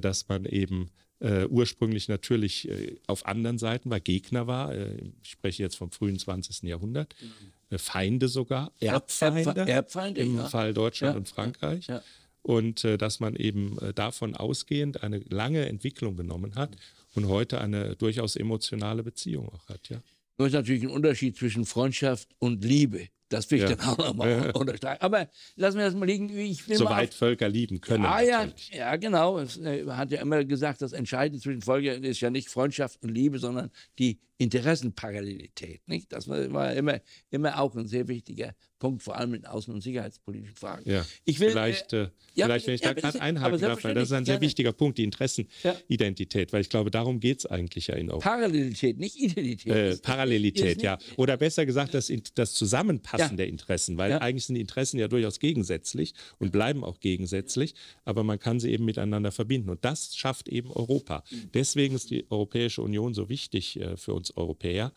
dass 0.00 0.28
man 0.28 0.44
eben 0.44 0.92
äh, 1.22 1.46
ursprünglich 1.46 2.08
natürlich 2.08 2.68
äh, 2.68 2.96
auf 3.06 3.26
anderen 3.26 3.58
Seiten 3.58 3.90
war, 3.90 4.00
Gegner 4.00 4.46
war. 4.46 4.74
Äh, 4.74 4.96
ich 5.22 5.30
spreche 5.30 5.62
jetzt 5.62 5.76
vom 5.76 5.90
frühen 5.90 6.18
20. 6.18 6.62
Jahrhundert. 6.64 7.14
Mhm. 7.20 7.78
Feinde 7.78 8.28
sogar, 8.28 8.70
Erbfeinde, 8.80 9.66
Erbfeinde 9.66 10.20
im 10.20 10.36
ja. 10.36 10.48
Fall 10.48 10.74
Deutschland 10.74 11.14
ja. 11.14 11.18
und 11.18 11.28
Frankreich. 11.28 11.86
Ja. 11.86 12.02
Und 12.42 12.84
äh, 12.84 12.98
dass 12.98 13.18
man 13.18 13.34
eben 13.34 13.78
äh, 13.78 13.94
davon 13.94 14.34
ausgehend 14.34 15.02
eine 15.02 15.20
lange 15.20 15.66
Entwicklung 15.66 16.16
genommen 16.16 16.54
hat 16.54 16.76
und 17.14 17.28
heute 17.28 17.60
eine 17.62 17.96
durchaus 17.96 18.36
emotionale 18.36 19.02
Beziehung 19.02 19.48
auch 19.48 19.68
hat. 19.68 19.88
Ja. 19.88 20.02
Nur 20.36 20.48
ist 20.48 20.54
natürlich 20.54 20.82
ein 20.82 20.90
Unterschied 20.90 21.36
zwischen 21.36 21.64
Freundschaft 21.64 22.28
und 22.38 22.64
Liebe. 22.64 23.08
Das 23.32 23.50
will 23.50 23.62
ich 23.62 23.68
ja. 23.68 23.76
dann 23.76 23.88
auch 23.88 23.98
nochmal 23.98 24.50
unterstreichen. 24.54 25.00
Aber 25.00 25.28
lassen 25.56 25.78
wir 25.78 25.84
das 25.84 25.94
mal 25.94 26.06
liegen. 26.06 26.28
Ich 26.36 26.68
will 26.68 26.76
Soweit 26.76 27.14
Völker 27.14 27.48
lieben 27.48 27.80
können. 27.80 28.04
Ah, 28.04 28.20
ja, 28.20 28.48
ja, 28.70 28.96
genau. 28.96 29.38
Es 29.38 29.58
äh, 29.58 29.86
hat 29.86 30.10
ja 30.10 30.20
immer 30.20 30.44
gesagt, 30.44 30.82
das 30.82 30.92
Entscheidende 30.92 31.40
zwischen 31.40 31.62
Völkern 31.62 32.04
ist 32.04 32.20
ja 32.20 32.30
nicht 32.30 32.48
Freundschaft 32.48 33.02
und 33.02 33.10
Liebe, 33.10 33.38
sondern 33.38 33.70
die 33.98 34.18
Interessenparallelität. 34.42 35.86
Nicht? 35.86 36.12
Das 36.12 36.28
war 36.28 36.72
immer, 36.72 37.00
immer 37.30 37.60
auch 37.60 37.76
ein 37.76 37.86
sehr 37.86 38.08
wichtiger 38.08 38.54
Punkt, 38.80 39.04
vor 39.04 39.16
allem 39.16 39.34
in 39.34 39.44
außen- 39.44 39.70
und 39.70 39.80
sicherheitspolitischen 39.80 40.56
Fragen. 40.56 40.90
Ja. 40.90 41.06
Ich 41.24 41.38
will, 41.38 41.50
vielleicht, 41.50 41.92
äh, 41.92 42.08
ja, 42.34 42.46
vielleicht, 42.46 42.66
wenn 42.66 42.74
ich 42.74 42.80
ja, 42.80 42.92
da 42.92 43.00
gerade 43.00 43.20
einhaken 43.20 43.60
darf, 43.60 43.84
weil 43.84 43.94
das 43.94 44.08
ist 44.08 44.12
ein 44.12 44.24
sehr 44.24 44.34
gerne. 44.34 44.46
wichtiger 44.46 44.72
Punkt, 44.72 44.98
die 44.98 45.04
Interessenidentität, 45.04 46.52
weil 46.52 46.62
ich 46.62 46.68
glaube, 46.68 46.90
darum 46.90 47.20
geht 47.20 47.38
es 47.38 47.46
eigentlich 47.46 47.86
ja 47.86 47.94
in 47.94 48.10
Europa. 48.10 48.30
Parallelität, 48.30 48.98
nicht 48.98 49.16
Identität. 49.16 49.72
Äh, 49.72 49.96
Parallelität, 49.98 50.82
ja. 50.82 50.98
Oder 51.16 51.36
besser 51.36 51.64
gesagt, 51.64 51.94
das, 51.94 52.12
das 52.34 52.54
Zusammenpassen 52.54 53.21
der 53.30 53.48
Interessen, 53.48 53.96
weil 53.98 54.12
eigentlich 54.18 54.46
sind 54.46 54.54
die 54.56 54.60
Interessen 54.60 54.98
ja 54.98 55.08
durchaus 55.08 55.40
gegensätzlich 55.40 56.14
und 56.38 56.52
bleiben 56.52 56.84
auch 56.84 57.00
gegensätzlich, 57.00 57.74
aber 58.04 58.24
man 58.24 58.38
kann 58.38 58.60
sie 58.60 58.70
eben 58.70 58.84
miteinander 58.84 59.32
verbinden. 59.32 59.70
Und 59.70 59.84
das 59.84 60.16
schafft 60.16 60.48
eben 60.48 60.70
Europa. 60.70 61.24
Mhm. 61.30 61.50
Deswegen 61.54 61.94
ist 61.94 62.10
die 62.10 62.30
Europäische 62.30 62.82
Union 62.82 63.14
so 63.14 63.28
wichtig 63.28 63.80
äh, 63.80 63.96
für 63.96 64.14
uns 64.14 64.36
Europäer, 64.36 64.92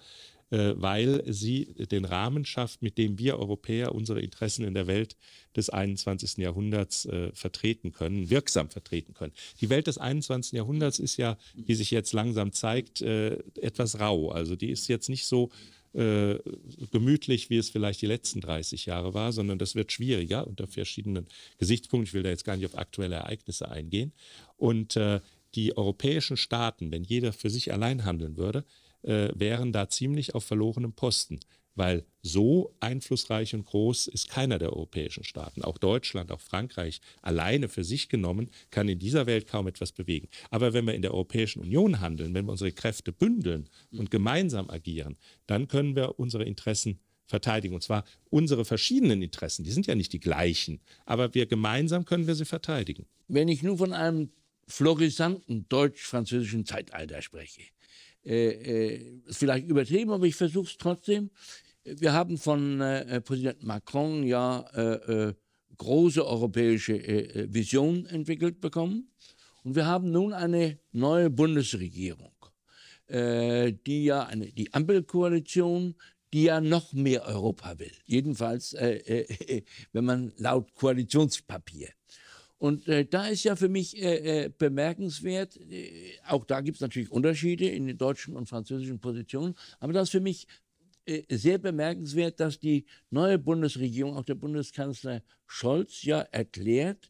äh, 0.51 0.73
weil 0.75 1.23
sie 1.25 1.65
den 1.91 2.05
Rahmen 2.05 2.45
schafft, 2.45 2.81
mit 2.83 2.99
dem 2.99 3.17
wir 3.17 3.39
Europäer 3.39 3.95
unsere 3.95 4.21
Interessen 4.21 4.63
in 4.63 4.75
der 4.75 4.85
Welt 4.85 5.17
des 5.55 5.69
21. 5.69 6.37
Jahrhunderts 6.37 7.05
äh, 7.05 7.31
vertreten 7.33 7.91
können, 7.91 8.29
wirksam 8.29 8.69
vertreten 8.69 9.15
können. 9.15 9.33
Die 9.59 9.69
Welt 9.69 9.87
des 9.87 9.97
21. 9.97 10.53
Jahrhunderts 10.53 10.99
ist 10.99 11.17
ja, 11.17 11.37
wie 11.55 11.73
sich 11.73 11.89
jetzt 11.89 12.13
langsam 12.13 12.51
zeigt, 12.51 13.01
äh, 13.01 13.39
etwas 13.59 13.99
rau. 13.99 14.29
Also 14.29 14.55
die 14.55 14.69
ist 14.69 14.87
jetzt 14.87 15.09
nicht 15.09 15.25
so 15.25 15.49
äh, 15.95 16.39
gemütlich, 16.91 17.49
wie 17.49 17.57
es 17.57 17.69
vielleicht 17.69 18.01
die 18.01 18.07
letzten 18.07 18.41
30 18.41 18.85
Jahre 18.85 19.13
war, 19.13 19.31
sondern 19.31 19.57
das 19.57 19.75
wird 19.75 19.91
schwieriger 19.91 20.45
unter 20.45 20.67
verschiedenen 20.67 21.27
Gesichtspunkten. 21.57 22.07
Ich 22.07 22.13
will 22.13 22.23
da 22.23 22.29
jetzt 22.29 22.45
gar 22.45 22.57
nicht 22.57 22.65
auf 22.65 22.77
aktuelle 22.77 23.15
Ereignisse 23.15 23.69
eingehen. 23.69 24.11
Und 24.57 24.95
äh, 24.97 25.21
die 25.55 25.77
europäischen 25.77 26.37
Staaten, 26.37 26.91
wenn 26.91 27.03
jeder 27.03 27.31
für 27.31 27.49
sich 27.49 27.71
allein 27.71 28.03
handeln 28.03 28.35
würde, 28.37 28.65
äh, 29.03 29.29
wären 29.35 29.71
da 29.71 29.87
ziemlich 29.87 30.35
auf 30.35 30.43
verlorenem 30.43 30.93
Posten, 30.93 31.39
weil 31.75 32.05
so 32.21 32.73
einflussreich 32.79 33.53
und 33.53 33.65
groß 33.65 34.07
ist 34.07 34.29
keiner 34.29 34.57
der 34.57 34.73
europäischen 34.73 35.23
Staaten. 35.23 35.61
Auch 35.61 35.77
Deutschland, 35.77 36.31
auch 36.31 36.41
Frankreich 36.41 37.01
alleine 37.21 37.69
für 37.69 37.83
sich 37.83 38.09
genommen 38.09 38.49
kann 38.71 38.87
in 38.87 38.99
dieser 38.99 39.27
Welt 39.27 39.47
kaum 39.47 39.67
etwas 39.67 39.91
bewegen. 39.91 40.27
Aber 40.49 40.73
wenn 40.73 40.85
wir 40.85 40.93
in 40.93 41.01
der 41.01 41.13
Europäischen 41.13 41.61
Union 41.61 41.99
handeln, 41.99 42.33
wenn 42.33 42.45
wir 42.45 42.51
unsere 42.51 42.71
Kräfte 42.71 43.11
bündeln 43.11 43.69
und 43.91 44.09
gemeinsam 44.09 44.69
agieren, 44.69 45.17
dann 45.45 45.67
können 45.67 45.95
wir 45.95 46.17
unsere 46.19 46.45
Interessen 46.45 46.99
verteidigen. 47.27 47.75
Und 47.75 47.81
zwar 47.81 48.05
unsere 48.29 48.65
verschiedenen 48.65 49.21
Interessen, 49.21 49.63
die 49.63 49.71
sind 49.71 49.87
ja 49.87 49.95
nicht 49.95 50.13
die 50.13 50.19
gleichen, 50.19 50.79
aber 51.05 51.33
wir 51.33 51.45
gemeinsam 51.45 52.05
können 52.05 52.27
wir 52.27 52.35
sie 52.35 52.45
verteidigen. 52.45 53.05
Wenn 53.27 53.47
ich 53.47 53.63
nun 53.63 53.77
von 53.77 53.93
einem 53.93 54.29
florisanten 54.67 55.67
deutsch-französischen 55.69 56.65
Zeitalter 56.65 57.21
spreche, 57.21 57.61
äh, 58.25 58.95
äh, 58.95 59.21
vielleicht 59.29 59.67
übertrieben, 59.67 60.11
aber 60.11 60.25
ich 60.25 60.35
versuche 60.35 60.65
es 60.67 60.77
trotzdem. 60.77 61.29
Wir 61.85 62.13
haben 62.13 62.39
von 62.39 62.81
äh, 62.81 63.21
Präsident 63.21 63.63
Macron 63.63 64.23
ja 64.23 64.65
äh, 64.73 65.27
äh 65.27 65.33
große 65.77 66.25
europäische 66.25 66.93
äh, 66.93 67.53
Vision 67.53 68.05
entwickelt 68.05 68.61
bekommen. 68.61 69.11
Und 69.65 69.75
wir 69.75 69.85
haben 69.85 70.09
nun 70.09 70.31
eine 70.31 70.79
neue 70.93 71.29
Bundesregierung, 71.29 72.31
die 73.09 74.05
ja 74.05 74.23
eine, 74.23 74.45
die 74.53 74.73
Ampelkoalition, 74.73 75.95
die 76.31 76.43
ja 76.43 76.61
noch 76.61 76.93
mehr 76.93 77.25
Europa 77.25 77.77
will. 77.79 77.91
Jedenfalls, 78.05 78.73
wenn 78.73 80.05
man 80.05 80.33
laut 80.37 80.73
Koalitionspapier. 80.75 81.89
Und 82.57 82.87
äh, 82.87 83.05
da 83.05 83.27
ist 83.27 83.43
ja 83.43 83.55
für 83.55 83.67
mich 83.67 84.01
äh, 84.01 84.45
äh, 84.45 84.49
bemerkenswert, 84.49 85.57
äh, 85.57 86.13
auch 86.27 86.45
da 86.45 86.61
gibt 86.61 86.75
es 86.77 86.81
natürlich 86.81 87.11
Unterschiede 87.11 87.67
in 87.67 87.85
den 87.85 87.97
deutschen 87.97 88.35
und 88.35 88.47
französischen 88.47 88.99
Positionen, 88.99 89.55
aber 89.79 89.91
das 89.91 90.07
ist 90.07 90.11
für 90.11 90.21
mich 90.21 90.47
äh, 90.47 90.64
sehr 91.29 91.57
bemerkenswert, 91.57 92.39
dass 92.39 92.59
die 92.59 92.85
neue 93.09 93.37
Bundesregierung, 93.37 94.15
auch 94.15 94.23
der 94.23 94.35
Bundeskanzler 94.35 95.21
Scholz, 95.45 96.03
ja 96.03 96.21
erklärt, 96.31 97.09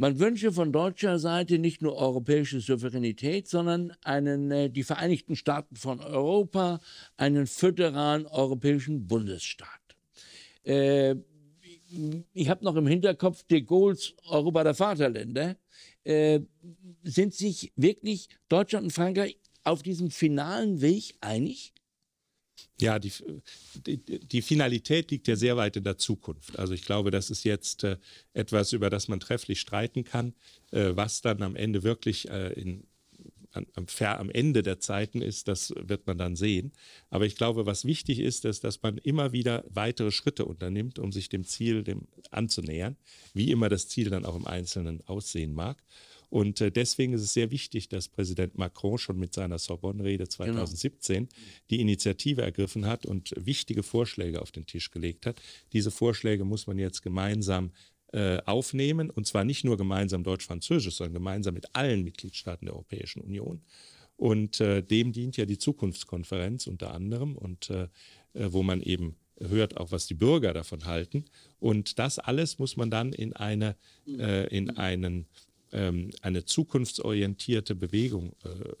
man 0.00 0.20
wünsche 0.20 0.52
von 0.52 0.72
deutscher 0.72 1.18
Seite 1.18 1.58
nicht 1.58 1.82
nur 1.82 1.96
europäische 1.96 2.60
Souveränität, 2.60 3.48
sondern 3.48 3.92
einen, 4.04 4.48
äh, 4.52 4.70
die 4.70 4.84
Vereinigten 4.84 5.34
Staaten 5.34 5.74
von 5.74 5.98
Europa, 5.98 6.78
einen 7.16 7.48
föderalen 7.48 8.24
europäischen 8.26 9.08
Bundesstaat. 9.08 9.68
Äh, 10.62 11.16
ich 12.32 12.48
habe 12.48 12.64
noch 12.64 12.76
im 12.76 12.86
Hinterkopf 12.86 13.42
de 13.44 13.60
Gaulle's 13.62 14.14
Europa 14.28 14.62
der 14.62 14.74
Vaterländer, 14.74 15.56
äh, 16.04 16.40
sind 17.02 17.34
sich 17.34 17.72
wirklich 17.74 18.28
Deutschland 18.48 18.84
und 18.84 18.92
Frankreich 18.92 19.36
auf 19.64 19.82
diesem 19.82 20.12
finalen 20.12 20.80
Weg 20.80 21.16
einig? 21.20 21.72
Ja, 22.80 22.98
die, 22.98 23.12
die, 23.86 23.98
die, 24.20 24.42
Finalität 24.42 25.10
liegt 25.10 25.26
ja 25.28 25.36
sehr 25.36 25.56
weit 25.56 25.76
in 25.76 25.84
der 25.84 25.98
Zukunft. 25.98 26.58
Also 26.58 26.74
ich 26.74 26.84
glaube, 26.84 27.10
das 27.10 27.30
ist 27.30 27.44
jetzt 27.44 27.84
äh, 27.84 27.96
etwas, 28.34 28.72
über 28.72 28.88
das 28.88 29.08
man 29.08 29.20
trefflich 29.20 29.60
streiten 29.60 30.04
kann, 30.04 30.34
äh, 30.70 30.90
was 30.94 31.20
dann 31.20 31.42
am 31.42 31.56
Ende 31.56 31.82
wirklich 31.82 32.28
äh, 32.30 32.52
in 32.52 32.84
am, 33.52 33.86
am, 34.00 34.30
Ende 34.30 34.62
der 34.62 34.78
Zeiten 34.78 35.22
ist, 35.22 35.48
das 35.48 35.72
wird 35.76 36.06
man 36.06 36.18
dann 36.18 36.36
sehen. 36.36 36.72
Aber 37.10 37.26
ich 37.26 37.34
glaube, 37.34 37.66
was 37.66 37.84
wichtig 37.84 38.20
ist, 38.20 38.44
ist, 38.44 38.64
dass 38.64 38.82
man 38.82 38.98
immer 38.98 39.32
wieder 39.32 39.64
weitere 39.68 40.10
Schritte 40.10 40.44
unternimmt, 40.44 40.98
um 40.98 41.12
sich 41.12 41.28
dem 41.28 41.44
Ziel 41.44 41.82
dem 41.82 42.08
anzunähern, 42.30 42.96
wie 43.34 43.50
immer 43.50 43.68
das 43.68 43.88
Ziel 43.88 44.10
dann 44.10 44.24
auch 44.24 44.36
im 44.36 44.46
Einzelnen 44.46 45.02
aussehen 45.06 45.54
mag. 45.54 45.82
Und 46.30 46.60
äh, 46.60 46.70
deswegen 46.70 47.14
ist 47.14 47.22
es 47.22 47.32
sehr 47.32 47.50
wichtig, 47.50 47.88
dass 47.88 48.08
Präsident 48.08 48.58
Macron 48.58 48.98
schon 48.98 49.18
mit 49.18 49.34
seiner 49.34 49.58
Sorbonne-Rede 49.58 50.28
2017 50.28 51.16
genau. 51.16 51.28
die 51.70 51.80
Initiative 51.80 52.42
ergriffen 52.42 52.86
hat 52.86 53.06
und 53.06 53.32
wichtige 53.36 53.82
Vorschläge 53.82 54.42
auf 54.42 54.52
den 54.52 54.66
Tisch 54.66 54.90
gelegt 54.90 55.26
hat. 55.26 55.40
Diese 55.72 55.90
Vorschläge 55.90 56.44
muss 56.44 56.66
man 56.66 56.78
jetzt 56.78 57.02
gemeinsam 57.02 57.72
äh, 58.12 58.38
aufnehmen, 58.44 59.10
und 59.10 59.26
zwar 59.26 59.44
nicht 59.44 59.64
nur 59.64 59.76
gemeinsam 59.76 60.22
deutsch-französisch, 60.22 60.96
sondern 60.96 61.14
gemeinsam 61.14 61.54
mit 61.54 61.74
allen 61.74 62.04
Mitgliedstaaten 62.04 62.66
der 62.66 62.74
Europäischen 62.74 63.20
Union. 63.22 63.62
Und 64.16 64.60
äh, 64.60 64.82
dem 64.82 65.12
dient 65.12 65.36
ja 65.36 65.46
die 65.46 65.58
Zukunftskonferenz 65.58 66.66
unter 66.66 66.92
anderem 66.92 67.36
und 67.36 67.70
äh, 67.70 67.88
äh 68.34 68.52
wo 68.52 68.62
man 68.62 68.82
eben 68.82 69.16
hört 69.40 69.76
auch, 69.76 69.92
was 69.92 70.06
die 70.06 70.14
Bürger 70.14 70.52
davon 70.52 70.84
halten. 70.84 71.24
Und 71.60 71.98
das 71.98 72.18
alles 72.18 72.58
muss 72.58 72.76
man 72.76 72.90
dann 72.90 73.12
in 73.12 73.32
eine, 73.32 73.76
äh, 74.06 74.46
in 74.48 74.76
einen, 74.76 75.26
ähm, 75.72 76.10
eine 76.22 76.44
zukunftsorientierte 76.44 77.74
Bewegung 77.74 78.34
äh, 78.44 78.72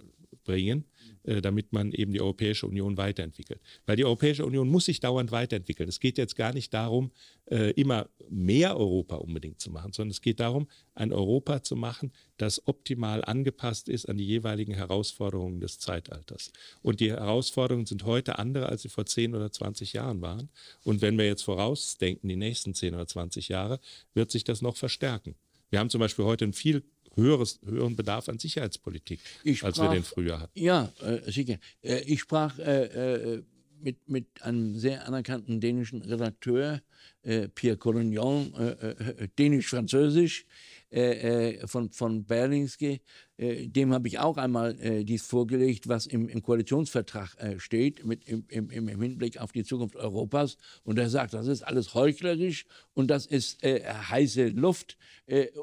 bringen, 0.48 0.84
äh, 1.24 1.42
damit 1.42 1.74
man 1.74 1.92
eben 1.92 2.12
die 2.12 2.22
Europäische 2.22 2.66
Union 2.66 2.96
weiterentwickelt. 2.96 3.60
Weil 3.84 3.96
die 3.96 4.06
Europäische 4.06 4.46
Union 4.46 4.66
muss 4.66 4.86
sich 4.86 4.98
dauernd 4.98 5.30
weiterentwickeln. 5.30 5.88
Es 5.88 6.00
geht 6.00 6.16
jetzt 6.16 6.36
gar 6.36 6.54
nicht 6.54 6.72
darum, 6.72 7.12
äh, 7.50 7.72
immer 7.72 8.08
mehr 8.30 8.78
Europa 8.78 9.16
unbedingt 9.16 9.60
zu 9.60 9.70
machen, 9.70 9.92
sondern 9.92 10.12
es 10.12 10.22
geht 10.22 10.40
darum, 10.40 10.68
ein 10.94 11.12
Europa 11.12 11.62
zu 11.62 11.76
machen, 11.76 12.12
das 12.38 12.66
optimal 12.66 13.22
angepasst 13.24 13.90
ist 13.90 14.08
an 14.08 14.16
die 14.16 14.26
jeweiligen 14.26 14.72
Herausforderungen 14.72 15.60
des 15.60 15.78
Zeitalters. 15.78 16.50
Und 16.80 17.00
die 17.00 17.10
Herausforderungen 17.10 17.84
sind 17.84 18.04
heute 18.04 18.38
andere, 18.38 18.70
als 18.70 18.82
sie 18.82 18.88
vor 18.88 19.04
10 19.04 19.34
oder 19.34 19.52
20 19.52 19.92
Jahren 19.92 20.22
waren. 20.22 20.48
Und 20.82 21.02
wenn 21.02 21.18
wir 21.18 21.26
jetzt 21.26 21.42
vorausdenken, 21.42 22.28
die 22.28 22.36
nächsten 22.36 22.72
10 22.72 22.94
oder 22.94 23.06
20 23.06 23.48
Jahre, 23.48 23.80
wird 24.14 24.30
sich 24.30 24.44
das 24.44 24.62
noch 24.62 24.76
verstärken. 24.76 25.34
Wir 25.70 25.78
haben 25.78 25.90
zum 25.90 26.00
Beispiel 26.00 26.24
heute 26.24 26.44
ein 26.44 26.52
viel 26.52 26.84
höheres, 27.14 27.60
höheren 27.64 27.96
Bedarf 27.96 28.28
an 28.28 28.38
Sicherheitspolitik, 28.38 29.20
ich 29.44 29.64
als 29.64 29.78
wir 29.78 29.88
den 29.90 30.04
früher 30.04 30.40
hatten. 30.40 30.58
Ja, 30.58 30.92
äh, 31.00 31.30
sicher. 31.30 31.58
Äh, 31.82 32.00
ich 32.02 32.20
sprach 32.20 32.58
äh, 32.58 32.84
äh, 32.84 33.42
mit, 33.80 34.08
mit 34.08 34.42
einem 34.42 34.74
sehr 34.74 35.06
anerkannten 35.06 35.60
dänischen 35.60 36.02
Redakteur, 36.02 36.80
äh, 37.22 37.48
Pierre 37.48 37.76
Collignon, 37.76 38.54
äh, 38.54 39.28
dänisch-französisch, 39.38 40.46
äh, 40.90 41.58
äh, 41.58 41.66
von, 41.66 41.90
von 41.90 42.24
Berlingske, 42.24 43.00
äh, 43.36 43.68
dem 43.68 43.92
habe 43.92 44.08
ich 44.08 44.18
auch 44.18 44.38
einmal 44.38 44.80
äh, 44.80 45.04
dies 45.04 45.26
vorgelegt, 45.26 45.86
was 45.86 46.06
im, 46.06 46.30
im 46.30 46.40
Koalitionsvertrag 46.42 47.36
äh, 47.38 47.60
steht, 47.60 48.06
mit, 48.06 48.26
im, 48.26 48.44
im, 48.48 48.70
im, 48.70 48.88
Hinblick 48.88 49.38
auf 49.38 49.52
die 49.52 49.64
Zukunft 49.64 49.96
Europas. 49.96 50.56
Und 50.84 50.98
er 50.98 51.10
sagt, 51.10 51.34
das 51.34 51.46
ist 51.46 51.62
alles 51.62 51.92
heuchlerisch 51.92 52.64
und 52.94 53.10
das 53.10 53.26
ist 53.26 53.62
äh, 53.62 53.84
heiße 53.84 54.48
Luft. 54.48 54.96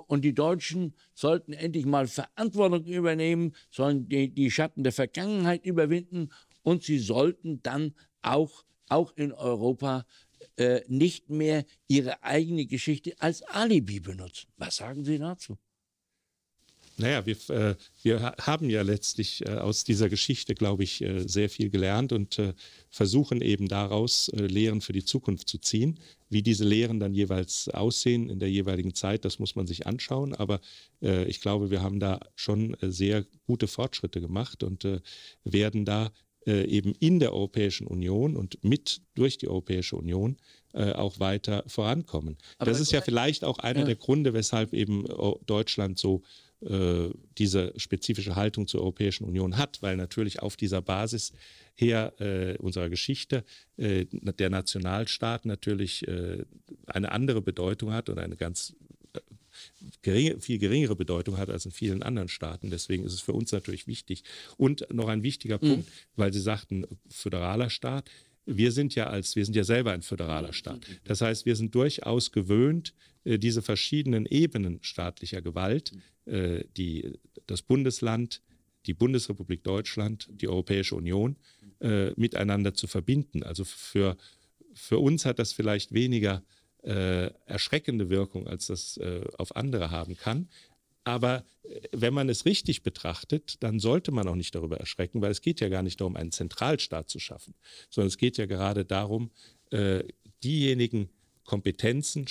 und 0.08 0.24
die 0.24 0.36
Deutschen 0.36 0.94
sollten 1.16 1.54
endlich 1.54 1.86
mal 1.86 2.08
Verantwortung 2.08 2.86
übernehmen, 2.86 3.54
sollen 3.72 4.08
die, 4.08 4.30
die 4.30 4.52
Schatten 4.52 4.84
der 4.84 4.94
Vergangenheit 4.94 5.66
überwinden 5.66 6.30
und 6.66 6.84
sie 6.84 7.00
sollten 7.00 7.62
dann 7.62 7.94
auch, 8.22 8.66
auch 8.90 9.16
in 9.16 9.32
Europa 9.32 10.06
äh, 10.58 10.82
nicht 10.88 11.30
mehr 11.30 11.64
ihre 11.88 12.24
eigene 12.24 12.66
Geschichte 12.66 13.14
als 13.20 13.44
Alibi 13.44 14.00
benutzen. 14.00 14.48
Was 14.58 14.78
sagen 14.78 15.06
Sie 15.06 15.20
dazu? 15.20 15.58
Naja, 16.98 17.26
wir, 17.26 17.36
äh, 17.50 17.76
wir 18.04 18.36
haben 18.40 18.70
ja 18.70 18.82
letztlich 18.82 19.46
äh, 19.46 19.50
aus 19.50 19.84
dieser 19.84 20.08
Geschichte, 20.08 20.56
glaube 20.56 20.84
ich, 20.84 21.02
äh, 21.02 21.28
sehr 21.28 21.50
viel 21.50 21.70
gelernt 21.70 22.14
und 22.14 22.40
äh, 22.40 22.54
versuchen 22.90 23.42
eben 23.42 23.68
daraus 23.68 24.30
äh, 24.30 24.48
Lehren 24.48 24.80
für 24.80 24.94
die 24.94 25.04
Zukunft 25.04 25.50
zu 25.50 25.58
ziehen. 25.58 26.00
Wie 26.30 26.42
diese 26.42 26.64
Lehren 26.64 27.02
dann 27.02 27.14
jeweils 27.14 27.68
aussehen 27.68 28.30
in 28.30 28.40
der 28.40 28.50
jeweiligen 28.50 28.94
Zeit, 28.94 29.26
das 29.26 29.40
muss 29.40 29.56
man 29.56 29.68
sich 29.68 29.86
anschauen. 29.88 30.34
Aber 30.34 30.62
äh, 31.02 31.26
ich 31.26 31.42
glaube, 31.42 31.70
wir 31.70 31.82
haben 31.82 32.00
da 32.00 32.22
schon 32.36 32.78
sehr 32.82 33.26
gute 33.46 33.68
Fortschritte 33.68 34.22
gemacht 34.22 34.64
und 34.64 34.88
werden 35.44 35.84
da 35.84 36.12
eben 36.46 36.94
in 37.00 37.20
der 37.20 37.34
Europäischen 37.34 37.88
Union 37.88 38.36
und 38.36 38.64
mit 38.64 39.02
durch 39.16 39.38
die 39.38 39.48
Europäische 39.48 39.96
Union 39.96 40.38
äh, 40.76 40.92
auch 40.92 41.20
weiter 41.20 41.64
vorankommen. 41.68 42.38
Aber 42.58 42.70
das 42.70 42.80
ist 42.80 42.92
ja 42.92 43.02
vielleicht 43.02 43.44
auch 43.46 43.60
einer 43.60 43.80
ja. 43.80 43.86
der 43.86 43.96
Gründe, 43.96 44.34
weshalb 44.34 44.74
eben 44.74 45.06
äh, 45.06 45.32
Deutschland 45.46 45.98
so 45.98 46.22
äh, 46.62 47.10
diese 47.38 47.74
spezifische 47.78 48.36
Haltung 48.36 48.68
zur 48.68 48.82
Europäischen 48.82 49.24
Union 49.24 49.58
hat, 49.58 49.82
weil 49.82 49.96
natürlich 49.98 50.42
auf 50.42 50.58
dieser 50.58 50.82
Basis 50.82 51.32
her 51.76 52.14
äh, 52.20 52.58
unserer 52.58 52.90
Geschichte 52.90 53.44
äh, 53.78 54.06
der 54.12 54.50
Nationalstaat 54.50 55.46
natürlich 55.46 56.08
äh, 56.08 56.44
eine 56.88 57.12
andere 57.12 57.42
Bedeutung 57.42 57.94
hat 57.94 58.10
und 58.10 58.20
eine 58.20 58.36
ganz 58.36 58.76
geringe, 60.02 60.40
viel 60.40 60.58
geringere 60.58 60.96
Bedeutung 60.96 61.38
hat 61.38 61.50
als 61.50 61.66
in 61.66 61.72
vielen 61.72 62.04
anderen 62.04 62.28
Staaten. 62.28 62.70
Deswegen 62.70 63.04
ist 63.04 63.14
es 63.14 63.22
für 63.22 63.34
uns 63.34 63.52
natürlich 63.52 63.88
wichtig. 63.88 64.24
Und 64.58 64.88
noch 64.94 65.08
ein 65.08 65.24
wichtiger 65.24 65.58
mhm. 65.62 65.70
Punkt, 65.70 65.92
weil 66.16 66.34
Sie 66.34 66.42
sagten, 66.42 66.86
föderaler 67.10 67.70
Staat. 67.70 68.10
Wir 68.46 68.72
sind 68.72 68.94
ja 68.94 69.08
als, 69.08 69.36
wir 69.36 69.44
sind 69.44 69.56
ja 69.56 69.64
selber 69.64 69.92
ein 69.92 70.04
föderaler 70.04 70.54
Staat. 70.54 70.86
Das 71.06 71.22
heißt, 71.22 71.46
wir 71.48 71.56
sind 71.56 71.74
durchaus 71.74 72.32
gewöhnt, 72.32 72.94
äh, 73.24 73.40
diese 73.40 73.62
verschiedenen 73.62 74.26
Ebenen 74.26 74.80
staatlicher 74.82 75.42
Gewalt, 75.42 75.94
äh, 76.26 76.64
die, 76.78 77.14
das 77.48 77.62
Bundesland, 77.64 78.42
die 78.86 78.94
Bundesrepublik 78.94 79.64
Deutschland, 79.64 80.30
die 80.32 80.48
Europäische 80.48 80.96
Union, 80.96 81.38
äh, 81.80 82.12
miteinander 82.16 82.74
zu 82.74 82.88
verbinden. 82.88 83.44
Also 83.44 83.66
für, 83.66 84.16
für 84.74 85.00
uns 85.00 85.26
hat 85.26 85.40
das 85.40 85.54
vielleicht 85.54 85.92
weniger 85.94 86.44
äh, 86.86 87.32
erschreckende 87.46 88.10
Wirkung, 88.10 88.48
als 88.48 88.68
das 88.68 88.98
äh, 88.98 89.22
auf 89.38 89.56
andere 89.56 89.92
haben 89.92 90.16
kann. 90.16 90.50
Aber 91.04 91.44
äh, 91.64 91.82
wenn 91.92 92.14
man 92.14 92.30
es 92.30 92.46
richtig 92.46 92.84
betrachtet, 92.84 93.64
dann 93.64 93.80
sollte 93.80 94.12
man 94.12 94.28
auch 94.28 94.36
nicht 94.36 94.54
darüber 94.56 94.78
erschrecken, 94.78 95.22
weil 95.22 95.32
es 95.32 95.42
geht 95.42 95.60
ja 95.62 95.70
gar 95.70 95.84
nicht 95.84 96.00
darum, 96.00 96.16
einen 96.16 96.32
Zentralstaat 96.32 97.10
zu 97.10 97.20
schaffen, 97.20 97.56
sondern 97.90 98.08
es 98.08 98.18
geht 98.18 98.38
ja 98.38 98.46
gerade 98.46 98.86
darum, 98.86 99.32
äh, 99.72 100.04
diejenigen 100.44 101.10
Kompetenzen, 101.44 102.26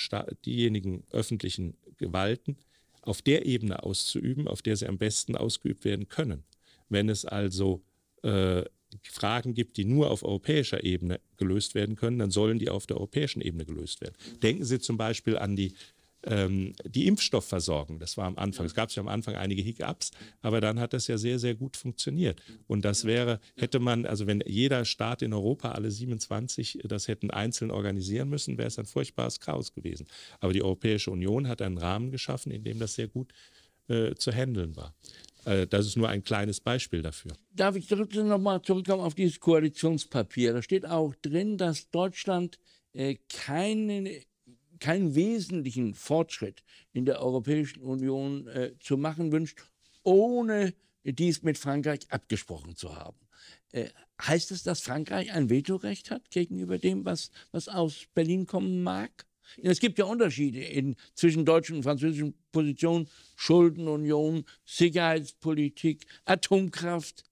diejenigen 0.45 1.03
öffentlichen 1.11 1.77
Gewalten 1.97 2.57
auf 3.01 3.21
der 3.21 3.45
Ebene 3.45 3.83
auszuüben, 3.83 4.47
auf 4.47 4.61
der 4.61 4.75
sie 4.75 4.87
am 4.87 4.97
besten 4.97 5.35
ausgeübt 5.35 5.85
werden 5.85 6.09
können. 6.09 6.43
Wenn 6.89 7.09
es 7.09 7.25
also 7.25 7.81
äh, 8.23 8.63
Fragen 9.03 9.53
gibt, 9.53 9.77
die 9.77 9.85
nur 9.85 10.11
auf 10.11 10.23
europäischer 10.23 10.83
Ebene 10.83 11.19
gelöst 11.37 11.75
werden 11.75 11.95
können, 11.95 12.19
dann 12.19 12.31
sollen 12.31 12.59
die 12.59 12.69
auf 12.69 12.87
der 12.87 12.97
europäischen 12.97 13.41
Ebene 13.41 13.65
gelöst 13.65 14.01
werden. 14.01 14.15
Denken 14.41 14.65
Sie 14.65 14.79
zum 14.79 14.97
Beispiel 14.97 15.37
an 15.37 15.55
die, 15.55 15.73
ähm, 16.23 16.73
die 16.85 17.07
Impfstoffversorgung. 17.07 17.99
Das 17.99 18.17
war 18.17 18.25
am 18.25 18.37
Anfang. 18.37 18.65
Es 18.65 18.73
gab 18.73 18.91
ja 18.91 19.01
am 19.01 19.07
Anfang 19.07 19.35
einige 19.35 19.61
Hiccups, 19.61 20.11
aber 20.41 20.61
dann 20.61 20.79
hat 20.79 20.93
das 20.93 21.07
ja 21.07 21.17
sehr, 21.17 21.39
sehr 21.39 21.55
gut 21.55 21.77
funktioniert. 21.77 22.41
Und 22.67 22.83
das 22.83 23.05
wäre, 23.05 23.39
hätte 23.55 23.79
man, 23.79 24.05
also 24.05 24.27
wenn 24.27 24.43
jeder 24.45 24.85
Staat 24.85 25.21
in 25.21 25.33
Europa, 25.33 25.71
alle 25.71 25.91
27, 25.91 26.79
das 26.83 27.07
hätten 27.07 27.31
einzeln 27.31 27.71
organisieren 27.71 28.29
müssen, 28.29 28.57
wäre 28.57 28.67
es 28.67 28.79
ein 28.79 28.85
furchtbares 28.85 29.39
Chaos 29.39 29.73
gewesen. 29.73 30.07
Aber 30.39 30.53
die 30.53 30.63
Europäische 30.63 31.11
Union 31.11 31.47
hat 31.47 31.61
einen 31.61 31.77
Rahmen 31.77 32.11
geschaffen, 32.11 32.51
in 32.51 32.63
dem 32.63 32.79
das 32.79 32.95
sehr 32.95 33.07
gut 33.07 33.31
äh, 33.87 34.15
zu 34.15 34.31
handeln 34.31 34.75
war. 34.75 34.95
Äh, 35.45 35.67
das 35.67 35.85
ist 35.85 35.95
nur 35.95 36.09
ein 36.09 36.23
kleines 36.23 36.59
Beispiel 36.59 37.01
dafür. 37.01 37.31
Darf 37.51 37.75
ich 37.75 37.87
trotzdem 37.87 38.27
nochmal 38.27 38.61
zurückkommen 38.61 39.01
auf 39.01 39.15
dieses 39.15 39.39
Koalitionspapier? 39.39 40.53
Da 40.53 40.61
steht 40.61 40.85
auch 40.85 41.13
drin, 41.21 41.57
dass 41.57 41.89
Deutschland 41.89 42.59
äh, 42.93 43.15
keinen, 43.29 44.09
keinen 44.79 45.15
wesentlichen 45.15 45.93
Fortschritt 45.93 46.63
in 46.93 47.05
der 47.05 47.21
Europäischen 47.21 47.81
Union 47.81 48.47
äh, 48.47 48.73
zu 48.79 48.97
machen 48.97 49.31
wünscht, 49.31 49.59
ohne 50.03 50.73
dies 51.03 51.43
mit 51.43 51.57
Frankreich 51.57 51.99
abgesprochen 52.09 52.75
zu 52.75 52.95
haben. 52.95 53.17
Äh, 53.71 53.89
heißt 54.21 54.51
es, 54.51 54.63
dass 54.63 54.81
Frankreich 54.81 55.31
ein 55.31 55.49
Vetorecht 55.49 56.09
hat 56.09 56.31
gegenüber 56.31 56.79
dem, 56.79 57.05
was, 57.05 57.31
was 57.51 57.67
aus 57.67 58.07
Berlin 58.13 58.47
kommen 58.47 58.81
mag? 58.81 59.25
Es 59.61 59.79
gibt 59.79 59.97
ja 59.97 60.05
Unterschiede 60.05 60.59
in, 60.61 60.95
zwischen 61.13 61.45
deutschen 61.45 61.77
und 61.77 61.83
französischen 61.83 62.33
Positionen, 62.51 63.07
Schuldenunion, 63.35 64.45
Sicherheitspolitik, 64.65 66.05
Atomkraft. 66.25 67.23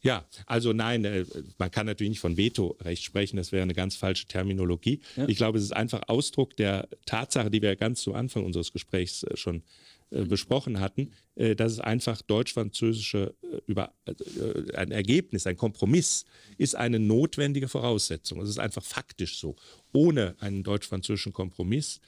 Ja, 0.00 0.24
also 0.46 0.72
nein, 0.72 1.04
äh, 1.04 1.24
man 1.58 1.70
kann 1.70 1.86
natürlich 1.86 2.10
nicht 2.10 2.20
von 2.20 2.36
Vetorecht 2.36 3.02
sprechen, 3.02 3.36
das 3.36 3.50
wäre 3.50 3.62
eine 3.62 3.74
ganz 3.74 3.96
falsche 3.96 4.26
Terminologie. 4.26 5.00
Ja. 5.16 5.26
Ich 5.28 5.36
glaube, 5.36 5.58
es 5.58 5.64
ist 5.64 5.72
einfach 5.72 6.02
Ausdruck 6.06 6.56
der 6.56 6.88
Tatsache, 7.04 7.50
die 7.50 7.62
wir 7.62 7.74
ganz 7.74 8.02
zu 8.02 8.14
Anfang 8.14 8.44
unseres 8.44 8.72
Gesprächs 8.72 9.24
äh, 9.24 9.36
schon 9.36 9.62
äh, 10.10 10.24
besprochen 10.24 10.80
hatten, 10.80 11.12
äh, 11.34 11.54
dass 11.54 11.72
es 11.72 11.80
einfach 11.80 12.22
deutsch-französische 12.22 13.34
äh, 13.42 13.60
über 13.66 13.92
äh, 14.06 14.74
ein 14.74 14.90
Ergebnis, 14.90 15.46
ein 15.46 15.56
Kompromiss 15.56 16.24
ist 16.56 16.74
eine 16.74 16.98
notwendige 16.98 17.68
Voraussetzung. 17.68 18.40
Es 18.40 18.48
ist 18.48 18.58
einfach 18.58 18.82
faktisch 18.82 19.38
so. 19.38 19.56
Ohne 19.92 20.36
einen 20.40 20.62
deutsch-französischen 20.62 21.32
Kompromiss 21.32 22.00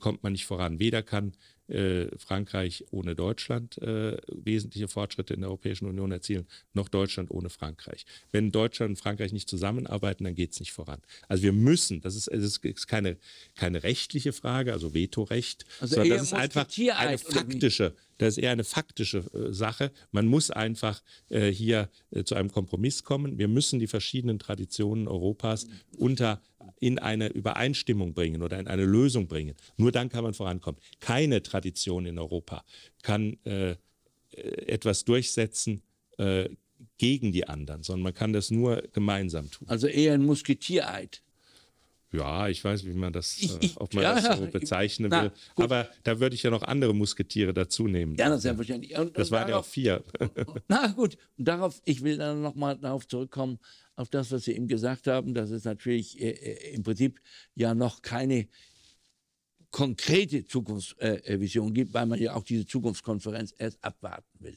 kommt 0.00 0.22
man 0.22 0.32
nicht 0.32 0.46
voran. 0.46 0.78
Weder 0.78 1.02
kann 1.02 1.32
äh, 1.68 2.06
Frankreich 2.18 2.84
ohne 2.90 3.14
Deutschland 3.14 3.78
äh, 3.78 4.16
wesentliche 4.28 4.88
Fortschritte 4.88 5.34
in 5.34 5.40
der 5.40 5.50
Europäischen 5.50 5.86
Union 5.86 6.12
erzielen, 6.12 6.46
noch 6.74 6.88
Deutschland 6.88 7.30
ohne 7.30 7.50
Frankreich. 7.50 8.06
Wenn 8.32 8.52
Deutschland 8.52 8.90
und 8.90 8.96
Frankreich 8.96 9.32
nicht 9.32 9.48
zusammenarbeiten, 9.48 10.24
dann 10.24 10.34
geht 10.34 10.52
es 10.52 10.60
nicht 10.60 10.72
voran. 10.72 11.00
Also 11.28 11.42
wir 11.42 11.52
müssen, 11.52 12.00
das 12.00 12.14
ist, 12.14 12.28
das 12.32 12.58
ist 12.58 12.86
keine, 12.86 13.16
keine 13.54 13.82
rechtliche 13.82 14.32
Frage, 14.32 14.72
also 14.72 14.94
Vetorecht, 14.94 15.64
also 15.80 15.96
sondern 15.96 16.18
das 16.18 16.26
ist 16.28 16.32
einfach 16.32 16.68
eine 16.94 17.18
faktische, 17.18 17.94
das 18.18 18.36
ist 18.36 18.38
eher 18.38 18.52
eine 18.52 18.64
faktische 18.64 19.18
äh, 19.18 19.52
Sache. 19.52 19.92
Man 20.10 20.26
muss 20.26 20.50
einfach 20.50 21.02
äh, 21.28 21.50
hier 21.50 21.90
äh, 22.10 22.24
zu 22.24 22.34
einem 22.34 22.50
Kompromiss 22.50 23.04
kommen. 23.04 23.38
Wir 23.38 23.48
müssen 23.48 23.78
die 23.78 23.86
verschiedenen 23.86 24.38
Traditionen 24.38 25.08
Europas 25.08 25.66
unter 25.96 26.40
in 26.80 26.98
eine 26.98 27.28
Übereinstimmung 27.28 28.14
bringen 28.14 28.42
oder 28.42 28.58
in 28.58 28.68
eine 28.68 28.84
Lösung 28.84 29.28
bringen. 29.28 29.54
Nur 29.76 29.92
dann 29.92 30.08
kann 30.08 30.24
man 30.24 30.34
vorankommen. 30.34 30.80
Keine 31.00 31.42
Tradition 31.42 32.06
in 32.06 32.18
Europa 32.18 32.64
kann 33.02 33.38
äh, 33.44 33.76
etwas 34.32 35.04
durchsetzen 35.04 35.82
äh, 36.18 36.48
gegen 36.98 37.32
die 37.32 37.48
anderen, 37.48 37.82
sondern 37.82 38.02
man 38.02 38.14
kann 38.14 38.32
das 38.32 38.50
nur 38.50 38.82
gemeinsam 38.92 39.50
tun. 39.50 39.68
Also 39.68 39.86
eher 39.86 40.14
ein 40.14 40.24
Musketiereid. 40.24 41.22
Ja, 42.12 42.48
ich 42.48 42.64
weiß, 42.64 42.86
wie 42.86 42.94
man 42.94 43.12
das, 43.12 43.36
äh, 43.42 43.68
ob 43.76 43.92
man 43.92 44.04
ja, 44.04 44.20
das 44.20 44.38
so 44.38 44.46
bezeichnen 44.46 45.10
na, 45.10 45.24
will. 45.24 45.32
Gut. 45.54 45.64
Aber 45.64 45.88
da 46.04 46.20
würde 46.20 46.34
ich 46.34 46.42
ja 46.42 46.50
noch 46.50 46.62
andere 46.62 46.94
Musketiere 46.94 47.52
dazu 47.52 47.88
nehmen. 47.88 48.14
Ja, 48.16 48.28
das 48.28 48.38
ist 48.38 48.44
ja 48.44 48.56
wahrscheinlich. 48.56 48.96
Und, 48.96 49.18
das 49.18 49.30
waren 49.30 49.48
ja 49.48 49.58
auch 49.58 49.64
vier. 49.64 50.02
Na 50.68 50.86
gut, 50.88 51.18
und 51.36 51.48
darauf, 51.48 51.80
ich 51.84 52.02
will 52.02 52.16
dann 52.16 52.42
nochmal 52.42 52.76
darauf 52.76 53.06
zurückkommen, 53.06 53.58
auf 53.96 54.10
das, 54.10 54.30
was 54.30 54.44
Sie 54.44 54.52
eben 54.52 54.68
gesagt 54.68 55.06
haben, 55.06 55.34
dass 55.34 55.50
es 55.50 55.64
natürlich 55.64 56.20
äh, 56.20 56.30
äh 56.30 56.74
im 56.74 56.82
Prinzip 56.82 57.20
ja 57.54 57.74
noch 57.74 58.02
keine 58.02 58.48
konkrete 59.70 60.46
Zukunftsvision 60.46 61.68
äh, 61.68 61.72
gibt, 61.72 61.92
weil 61.92 62.06
man 62.06 62.18
ja 62.18 62.34
auch 62.34 62.44
diese 62.44 62.66
Zukunftskonferenz 62.66 63.54
erst 63.58 63.82
abwarten 63.84 64.38
will. 64.38 64.56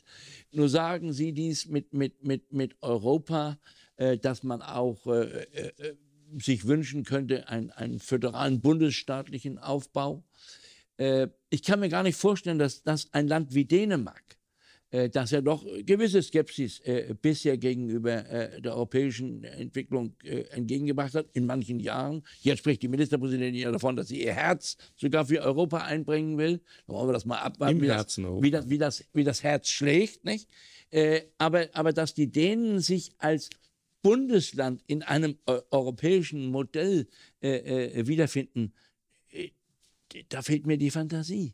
Nur 0.52 0.69
sagen 0.69 1.12
Sie 1.12 1.34
dies 1.34 1.65
mit, 1.67 1.93
mit, 1.93 2.23
mit, 2.23 2.54
mit 2.54 2.75
Europa, 2.82 3.60
äh, 3.97 4.17
dass 4.17 4.43
man 4.43 4.62
auch 4.62 5.06
äh, 5.08 5.43
äh 5.54 5.95
sich 6.38 6.67
wünschen 6.67 7.04
könnte, 7.06 7.49
ein, 7.49 7.71
einen 7.71 7.99
föderalen 7.99 8.62
bundesstaatlichen 8.62 9.58
Aufbau. 9.58 10.23
Ich 11.49 11.63
kann 11.63 11.80
mir 11.80 11.89
gar 11.89 12.04
nicht 12.04 12.17
vorstellen, 12.17 12.60
dass, 12.60 12.84
dass 12.84 13.12
ein 13.13 13.28
Land 13.28 13.56
wie 13.56 13.65
Dänemark, 13.65 14.38
äh, 14.91 15.10
das 15.10 15.32
ja 15.32 15.41
doch 15.41 15.65
gewisse 15.86 16.21
Skepsis 16.21 16.80
äh, 16.82 17.13
bisher 17.21 17.58
gegenüber 17.58 18.25
äh, 18.30 18.62
der 18.62 18.75
europäischen 18.75 19.43
Entwicklung 19.43 20.15
äh, 20.23 20.41
entgegengebracht 20.49 21.13
hat, 21.15 21.28
in 21.34 21.45
manchen 21.45 21.80
Jahren. 21.80 22.23
Jetzt 22.41 22.60
spricht 22.60 22.82
die 22.82 22.88
Ministerpräsidentin 22.88 23.62
ja 23.62 23.71
davon, 23.71 23.95
dass 23.95 24.08
sie 24.08 24.23
ihr 24.23 24.34
Herz 24.34 24.78
sogar 24.95 25.25
für 25.25 25.41
Europa 25.41 25.80
einbringen 25.80 26.38
will. 26.38 26.62
Da 26.88 26.93
wollen 26.93 27.08
wir 27.10 27.13
das 27.13 27.25
mal 27.25 27.39
abwarten, 27.39 27.82
wie 27.82 27.88
das, 27.88 28.17
wie, 28.17 28.52
das, 28.52 28.69
wie, 28.69 28.78
das, 28.78 29.06
wie 29.13 29.23
das 29.23 29.43
Herz 29.43 29.69
schlägt. 29.69 30.25
Nicht? 30.25 30.47
Äh, 30.91 31.21
aber, 31.38 31.67
aber 31.73 31.93
dass 31.93 32.13
die 32.13 32.32
Dänen 32.32 32.80
sich 32.80 33.12
als 33.19 33.49
Bundesland 34.02 34.82
in 34.88 35.04
einem 35.04 35.38
europäischen 35.45 36.47
Modell 36.47 37.08
äh, 37.41 38.08
wiederfinden, 38.08 38.73
da 40.30 40.41
fehlt 40.41 40.65
mir 40.65 40.78
die 40.78 40.89
Fantasie. 40.89 41.54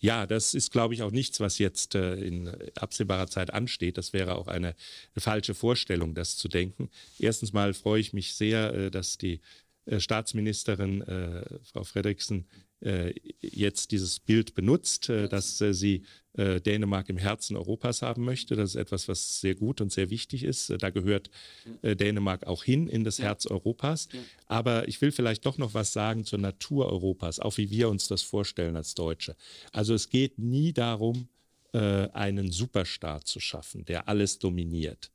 Ja, 0.00 0.26
das 0.26 0.54
ist, 0.54 0.72
glaube 0.72 0.94
ich, 0.94 1.02
auch 1.02 1.10
nichts, 1.10 1.40
was 1.40 1.58
jetzt 1.58 1.94
äh, 1.94 2.14
in 2.14 2.48
absehbarer 2.76 3.26
Zeit 3.26 3.52
ansteht. 3.52 3.98
Das 3.98 4.14
wäre 4.14 4.34
auch 4.34 4.48
eine, 4.48 4.74
falsche 5.16 5.54
Vorstellung, 5.54 6.14
das 6.14 6.36
zu 6.36 6.48
denken. 6.48 6.88
Erstens 7.18 7.52
mal 7.52 7.74
freue 7.74 8.00
ich 8.00 8.14
mich 8.14 8.34
sehr, 8.34 8.72
äh, 8.72 8.90
dass 8.90 9.18
die 9.18 9.40
äh, 9.84 10.00
Staatsministerin 10.00 11.02
äh, 11.02 11.44
Frau 11.64 11.84
Frederiksen 11.84 12.46
äh, 12.80 13.12
jetzt 13.40 13.90
dieses 13.90 14.20
Bild 14.20 14.54
benutzt, 14.54 15.10
äh, 15.10 15.28
dass 15.28 15.58
äh, 16.34 16.60
Dänemark 16.60 17.08
im 17.08 17.16
Herzen 17.16 17.56
Europas 17.56 18.02
haben 18.02 18.24
möchte. 18.24 18.56
Das 18.56 18.70
ist 18.70 18.76
etwas, 18.76 19.08
was 19.08 19.40
sehr 19.40 19.54
gut 19.54 19.80
und 19.80 19.92
sehr 19.92 20.10
wichtig 20.10 20.44
ist. 20.44 20.72
Da 20.78 20.90
gehört 20.90 21.30
Dänemark 21.82 22.46
auch 22.46 22.64
hin 22.64 22.88
in 22.88 23.04
das 23.04 23.18
Herz 23.18 23.46
Europas. 23.46 24.08
Aber 24.46 24.88
ich 24.88 25.00
will 25.00 25.12
vielleicht 25.12 25.44
doch 25.46 25.58
noch 25.58 25.74
was 25.74 25.92
sagen 25.92 26.24
zur 26.24 26.38
Natur 26.38 26.86
Europas, 26.86 27.40
auch 27.40 27.56
wie 27.56 27.70
wir 27.70 27.88
uns 27.88 28.08
das 28.08 28.22
vorstellen 28.22 28.76
als 28.76 28.94
Deutsche. 28.94 29.36
Also 29.72 29.94
es 29.94 30.08
geht 30.08 30.38
nie 30.38 30.72
darum, 30.72 31.28
einen 31.72 32.50
Superstaat 32.50 33.28
zu 33.28 33.38
schaffen, 33.38 33.84
der 33.84 34.08
alles 34.08 34.40
dominiert, 34.40 35.12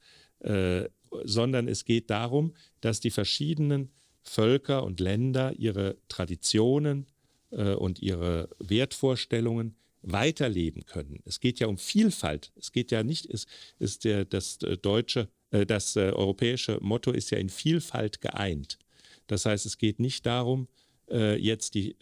sondern 1.23 1.67
es 1.67 1.83
geht 1.83 2.09
darum, 2.09 2.53
dass 2.79 3.01
die 3.01 3.11
verschiedenen 3.11 3.91
Völker 4.23 4.83
und 4.83 5.01
Länder 5.01 5.53
ihre 5.57 5.97
Traditionen, 6.07 7.07
äh, 7.55 7.73
und 7.73 8.01
ihre 8.01 8.49
Wertvorstellungen 8.59 9.75
weiterleben 10.05 10.85
können. 10.85 11.19
Es 11.25 11.39
geht 11.39 11.59
ja 11.59 11.67
um 11.67 11.77
Vielfalt. 11.77 12.51
Es 12.55 12.71
geht 12.71 12.91
ja 12.91 13.03
nicht, 13.03 13.25
es 13.25 13.45
ist 13.79 14.05
der, 14.05 14.25
das 14.25 14.57
äh, 14.61 14.77
deutsche, 14.77 15.29
äh, 15.51 15.65
das 15.65 15.97
europäische 15.97 16.79
Motto 16.81 17.11
ist 17.11 17.31
ja 17.31 17.37
in 17.37 17.49
Vielfalt 17.49 18.21
geeint. 18.21 18.79
Das 19.27 19.45
heißt, 19.45 19.65
es 19.65 19.77
geht 19.77 19.99
nicht 19.99 20.25
darum, 20.25 20.67
jetzt 21.07 21.75
die 21.75 21.95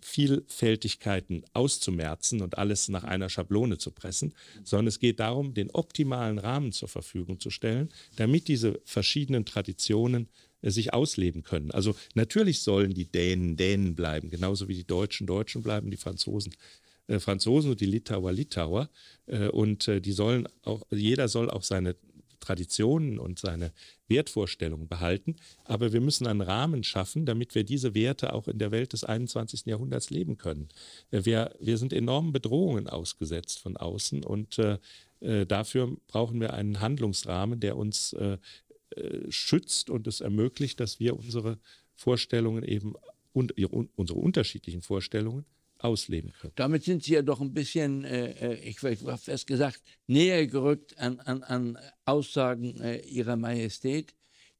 Vielfältigkeiten 0.00 1.44
auszumerzen 1.52 2.40
und 2.40 2.58
alles 2.58 2.88
nach 2.88 3.02
einer 3.02 3.28
Schablone 3.28 3.76
zu 3.78 3.90
pressen, 3.90 4.34
sondern 4.62 4.86
es 4.86 5.00
geht 5.00 5.18
darum, 5.18 5.52
den 5.52 5.70
optimalen 5.72 6.38
Rahmen 6.38 6.70
zur 6.70 6.88
Verfügung 6.88 7.40
zu 7.40 7.50
stellen, 7.50 7.88
damit 8.14 8.46
diese 8.46 8.80
verschiedenen 8.84 9.44
Traditionen 9.44 10.28
äh, 10.62 10.70
sich 10.70 10.94
ausleben 10.94 11.42
können. 11.42 11.72
Also 11.72 11.96
natürlich 12.14 12.60
sollen 12.60 12.94
die 12.94 13.06
Dänen 13.06 13.56
Dänen 13.56 13.96
bleiben, 13.96 14.30
genauso 14.30 14.68
wie 14.68 14.74
die 14.74 14.86
Deutschen 14.86 15.26
Deutschen 15.26 15.62
bleiben, 15.62 15.90
die 15.90 15.96
Franzosen 15.96 16.54
äh, 17.08 17.18
Franzosen 17.18 17.70
und 17.72 17.80
die 17.80 17.86
Litauer 17.86 18.32
Litauer. 18.32 18.90
Äh, 19.26 19.48
und 19.48 19.88
äh, 19.88 20.00
die 20.00 20.12
sollen 20.12 20.48
auch, 20.62 20.82
jeder 20.90 21.28
soll 21.28 21.50
auch 21.50 21.62
seine 21.62 21.96
Traditionen 22.40 23.18
und 23.18 23.38
seine 23.38 23.72
Wertvorstellungen 24.08 24.88
behalten. 24.88 25.36
Aber 25.64 25.92
wir 25.92 26.00
müssen 26.00 26.26
einen 26.26 26.42
Rahmen 26.42 26.84
schaffen, 26.84 27.26
damit 27.26 27.54
wir 27.54 27.64
diese 27.64 27.94
Werte 27.94 28.32
auch 28.32 28.46
in 28.46 28.58
der 28.58 28.70
Welt 28.70 28.92
des 28.92 29.04
21. 29.04 29.66
Jahrhunderts 29.66 30.10
leben 30.10 30.36
können. 30.36 30.68
Äh, 31.10 31.24
wir, 31.24 31.54
wir 31.60 31.78
sind 31.78 31.92
enormen 31.92 32.32
Bedrohungen 32.32 32.88
ausgesetzt 32.88 33.58
von 33.58 33.76
außen 33.76 34.24
und 34.24 34.58
äh, 34.58 34.78
äh 35.20 35.46
dafür 35.46 35.96
brauchen 36.06 36.40
wir 36.40 36.54
einen 36.54 36.80
Handlungsrahmen, 36.80 37.60
der 37.60 37.76
uns 37.76 38.12
äh, 38.12 38.38
schützt 39.28 39.90
und 39.90 40.06
es 40.06 40.20
ermöglicht, 40.20 40.80
dass 40.80 41.00
wir 41.00 41.18
unsere 41.18 41.58
Vorstellungen 41.96 42.62
eben 42.62 42.94
und 43.32 43.52
unsere 43.58 44.18
unterschiedlichen 44.18 44.80
Vorstellungen 44.80 45.44
ausleben 45.78 46.32
können. 46.40 46.52
Damit 46.56 46.84
sind 46.84 47.02
Sie 47.02 47.14
ja 47.14 47.22
doch 47.22 47.40
ein 47.40 47.52
bisschen, 47.52 48.04
äh, 48.04 48.30
äh 48.30 48.54
ich 48.54 48.82
habe 48.82 49.18
fest 49.18 49.46
gesagt, 49.46 49.80
näher 50.06 50.46
gerückt 50.46 50.98
an, 50.98 51.20
an, 51.20 51.42
an 51.42 51.78
Aussagen 52.04 52.80
äh, 52.80 52.98
Ihrer 53.00 53.36
Majestät, 53.36 54.14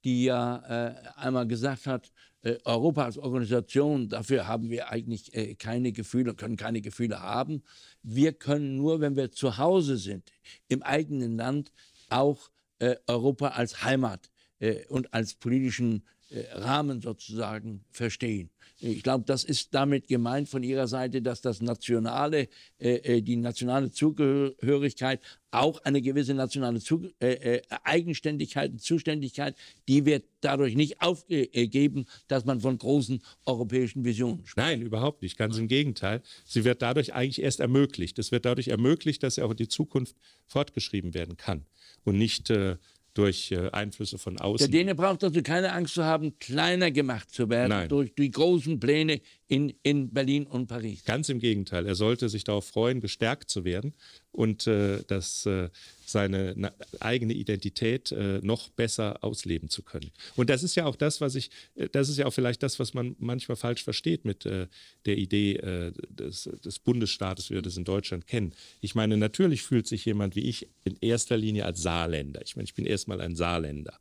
die 0.04 0.24
ja 0.24 0.88
äh, 0.88 0.94
einmal 1.16 1.46
gesagt 1.46 1.86
hat, 1.86 2.12
äh, 2.42 2.58
Europa 2.64 3.04
als 3.04 3.18
Organisation, 3.18 4.08
dafür 4.08 4.46
haben 4.46 4.70
wir 4.70 4.90
eigentlich 4.90 5.58
keine 5.58 5.92
Gefühle, 5.92 6.34
können 6.34 6.56
keine 6.56 6.80
Gefühle 6.80 7.20
haben. 7.20 7.62
Wir 8.02 8.32
können 8.32 8.76
nur, 8.76 9.00
wenn 9.00 9.16
wir 9.16 9.32
zu 9.32 9.58
Hause 9.58 9.96
sind, 9.96 10.30
im 10.68 10.82
eigenen 10.82 11.36
Land, 11.36 11.72
auch 12.08 12.50
äh, 12.78 12.96
Europa 13.06 13.48
als 13.48 13.82
Heimat 13.82 14.30
äh, 14.58 14.84
und 14.86 15.12
als 15.12 15.34
politischen 15.34 15.98
äh, 15.98 16.15
Rahmen 16.30 17.00
sozusagen 17.00 17.84
verstehen. 17.90 18.50
Ich 18.78 19.02
glaube, 19.02 19.24
das 19.26 19.42
ist 19.44 19.74
damit 19.74 20.06
gemeint 20.06 20.48
von 20.48 20.62
Ihrer 20.62 20.86
Seite, 20.86 21.22
dass 21.22 21.40
das 21.40 21.62
nationale, 21.62 22.48
äh, 22.78 23.22
die 23.22 23.36
nationale 23.36 23.90
Zugehörigkeit 23.90 25.20
auch 25.50 25.80
eine 25.84 26.02
gewisse 26.02 26.34
nationale 26.34 26.80
Zu 26.80 27.08
äh, 27.20 27.62
Eigenständigkeit 27.84 28.72
und 28.72 28.82
Zuständigkeit, 28.82 29.56
die 29.88 30.04
wird 30.04 30.24
dadurch 30.42 30.74
nicht 30.74 31.00
aufgegeben, 31.00 32.04
dass 32.28 32.44
man 32.44 32.60
von 32.60 32.76
großen 32.76 33.22
europäischen 33.46 34.04
Visionen 34.04 34.44
spricht. 34.44 34.58
Nein, 34.66 34.82
überhaupt 34.82 35.22
nicht. 35.22 35.38
Ganz 35.38 35.56
im 35.56 35.68
Gegenteil. 35.68 36.20
Sie 36.44 36.64
wird 36.64 36.82
dadurch 36.82 37.14
eigentlich 37.14 37.40
erst 37.40 37.60
ermöglicht. 37.60 38.18
Es 38.18 38.30
wird 38.30 38.44
dadurch 38.44 38.68
ermöglicht, 38.68 39.22
dass 39.22 39.36
sie 39.36 39.42
auch 39.42 39.52
in 39.52 39.56
die 39.56 39.68
Zukunft 39.68 40.16
fortgeschrieben 40.46 41.14
werden 41.14 41.38
kann 41.38 41.64
und 42.04 42.18
nicht 42.18 42.50
äh, 42.50 42.76
durch 43.16 43.50
äh, 43.52 43.70
Einflüsse 43.70 44.18
von 44.18 44.38
außen. 44.38 44.70
Der 44.70 44.80
Däne 44.80 44.94
braucht 44.94 45.24
also 45.24 45.42
keine 45.42 45.72
Angst 45.72 45.94
zu 45.94 46.04
haben, 46.04 46.38
kleiner 46.38 46.90
gemacht 46.90 47.30
zu 47.30 47.48
werden 47.48 47.70
Nein. 47.70 47.88
durch 47.88 48.14
die 48.14 48.30
großen 48.30 48.78
Pläne 48.78 49.20
in, 49.48 49.72
in 49.82 50.12
Berlin 50.12 50.46
und 50.46 50.66
Paris. 50.66 51.04
Ganz 51.04 51.28
im 51.28 51.38
Gegenteil. 51.38 51.86
Er 51.86 51.94
sollte 51.94 52.28
sich 52.28 52.44
darauf 52.44 52.66
freuen, 52.66 53.00
gestärkt 53.00 53.48
zu 53.48 53.64
werden 53.64 53.94
und 54.32 54.66
äh, 54.66 55.02
dass 55.06 55.46
äh, 55.46 55.68
seine 56.04 56.72
eigene 57.00 57.32
Identität 57.32 58.12
äh, 58.12 58.40
noch 58.42 58.68
besser 58.70 59.22
ausleben 59.22 59.68
zu 59.68 59.82
können. 59.82 60.10
Und 60.34 60.50
das 60.50 60.62
ist 60.62 60.74
ja 60.74 60.86
auch 60.86 60.96
das, 60.96 61.20
was 61.20 61.36
ich, 61.36 61.50
äh, 61.76 61.88
das 61.90 62.08
ist 62.08 62.18
ja 62.18 62.26
auch 62.26 62.32
vielleicht 62.32 62.62
das, 62.62 62.78
was 62.78 62.92
man 62.92 63.14
manchmal 63.18 63.56
falsch 63.56 63.84
versteht 63.84 64.24
mit 64.24 64.46
äh, 64.46 64.66
der 65.06 65.16
Idee 65.16 65.54
äh, 65.56 65.92
des, 66.08 66.50
des, 66.64 66.78
Bundesstaates, 66.80 67.50
wie 67.50 67.54
wir 67.54 67.62
das 67.62 67.76
in 67.76 67.84
Deutschland 67.84 68.26
kennen. 68.26 68.52
Ich 68.80 68.94
meine, 68.94 69.16
natürlich 69.16 69.62
fühlt 69.62 69.86
sich 69.86 70.04
jemand 70.04 70.36
wie 70.36 70.48
ich 70.48 70.68
in 70.84 70.96
erster 71.00 71.36
Linie 71.36 71.64
als 71.64 71.82
Saarländer. 71.82 72.42
Ich 72.44 72.56
meine, 72.56 72.64
ich 72.64 72.74
bin 72.74 72.86
erstmal 72.86 73.20
ein 73.20 73.36
Saarländer. 73.36 73.98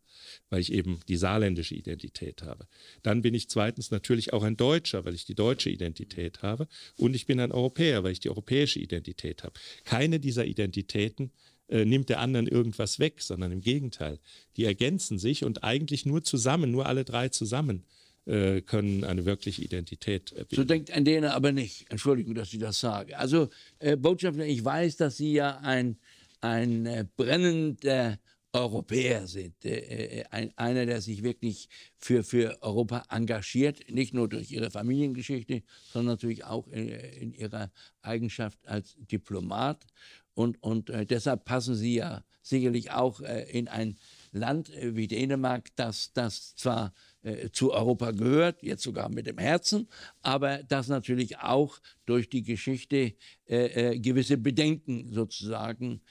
Weil 0.49 0.61
ich 0.61 0.71
eben 0.71 0.99
die 1.07 1.17
saarländische 1.17 1.75
Identität 1.75 2.43
habe. 2.43 2.67
Dann 3.03 3.21
bin 3.21 3.33
ich 3.33 3.49
zweitens 3.49 3.91
natürlich 3.91 4.33
auch 4.33 4.43
ein 4.43 4.57
Deutscher, 4.57 5.05
weil 5.05 5.15
ich 5.15 5.25
die 5.25 5.35
deutsche 5.35 5.69
Identität 5.69 6.41
habe. 6.41 6.67
Und 6.97 7.15
ich 7.15 7.25
bin 7.25 7.39
ein 7.39 7.51
Europäer, 7.51 8.03
weil 8.03 8.11
ich 8.11 8.19
die 8.19 8.29
europäische 8.29 8.79
Identität 8.79 9.43
habe. 9.43 9.59
Keine 9.83 10.19
dieser 10.19 10.45
Identitäten 10.45 11.31
äh, 11.67 11.85
nimmt 11.85 12.09
der 12.09 12.19
anderen 12.19 12.47
irgendwas 12.47 12.99
weg, 12.99 13.21
sondern 13.21 13.51
im 13.51 13.61
Gegenteil. 13.61 14.19
Die 14.57 14.65
ergänzen 14.65 15.17
sich 15.17 15.43
und 15.43 15.63
eigentlich 15.63 16.05
nur 16.05 16.23
zusammen, 16.23 16.71
nur 16.71 16.85
alle 16.85 17.05
drei 17.05 17.29
zusammen 17.29 17.83
äh, 18.25 18.61
können 18.61 19.03
eine 19.03 19.25
wirkliche 19.25 19.61
Identität 19.61 20.33
bilden. 20.33 20.55
So 20.55 20.63
denkt 20.63 20.91
ein 20.91 21.05
Däne 21.05 21.33
aber 21.33 21.51
nicht. 21.51 21.85
Entschuldigung, 21.89 22.35
dass 22.35 22.53
ich 22.53 22.59
das 22.59 22.79
sage. 22.79 23.17
Also, 23.17 23.49
äh, 23.79 23.95
Botschafter, 23.95 24.45
ich 24.45 24.63
weiß, 24.63 24.97
dass 24.97 25.17
Sie 25.17 25.33
ja 25.33 25.57
ein, 25.59 25.97
ein 26.41 26.85
äh, 26.85 27.05
brennender 27.17 28.19
Europäer 28.55 29.27
sind. 29.27 29.63
Äh, 29.65 30.21
äh, 30.21 30.23
ein, 30.31 30.51
einer, 30.57 30.85
der 30.85 31.01
sich 31.01 31.23
wirklich 31.23 31.69
für, 31.97 32.23
für 32.23 32.57
Europa 32.61 33.03
engagiert, 33.09 33.89
nicht 33.89 34.13
nur 34.13 34.27
durch 34.29 34.51
ihre 34.51 34.71
Familiengeschichte, 34.71 35.63
sondern 35.91 36.15
natürlich 36.15 36.45
auch 36.45 36.67
in, 36.67 36.89
in 36.89 37.33
ihrer 37.33 37.71
Eigenschaft 38.01 38.65
als 38.67 38.95
Diplomat. 38.97 39.85
Und, 40.33 40.61
und 40.63 40.89
äh, 40.89 41.05
deshalb 41.05 41.45
passen 41.45 41.75
Sie 41.75 41.95
ja 41.95 42.23
sicherlich 42.41 42.91
auch 42.91 43.21
äh, 43.21 43.43
in 43.49 43.67
ein 43.67 43.97
Land 44.35 44.69
äh, 44.69 44.95
wie 44.95 45.07
Dänemark, 45.07 45.69
das, 45.75 46.11
das 46.13 46.55
zwar 46.55 46.93
äh, 47.23 47.49
zu 47.51 47.73
Europa 47.73 48.11
gehört, 48.11 48.61
jetzt 48.61 48.83
sogar 48.83 49.09
mit 49.09 49.27
dem 49.27 49.37
Herzen, 49.37 49.87
aber 50.21 50.61
das 50.63 50.89
natürlich 50.89 51.39
auch 51.39 51.79
durch 52.05 52.29
die 52.29 52.43
Geschichte 52.43 53.13
äh, 53.47 53.93
äh 53.93 53.99
gewisse 53.99 54.37
Bedenken 54.37 55.11
sozusagen 55.11 56.01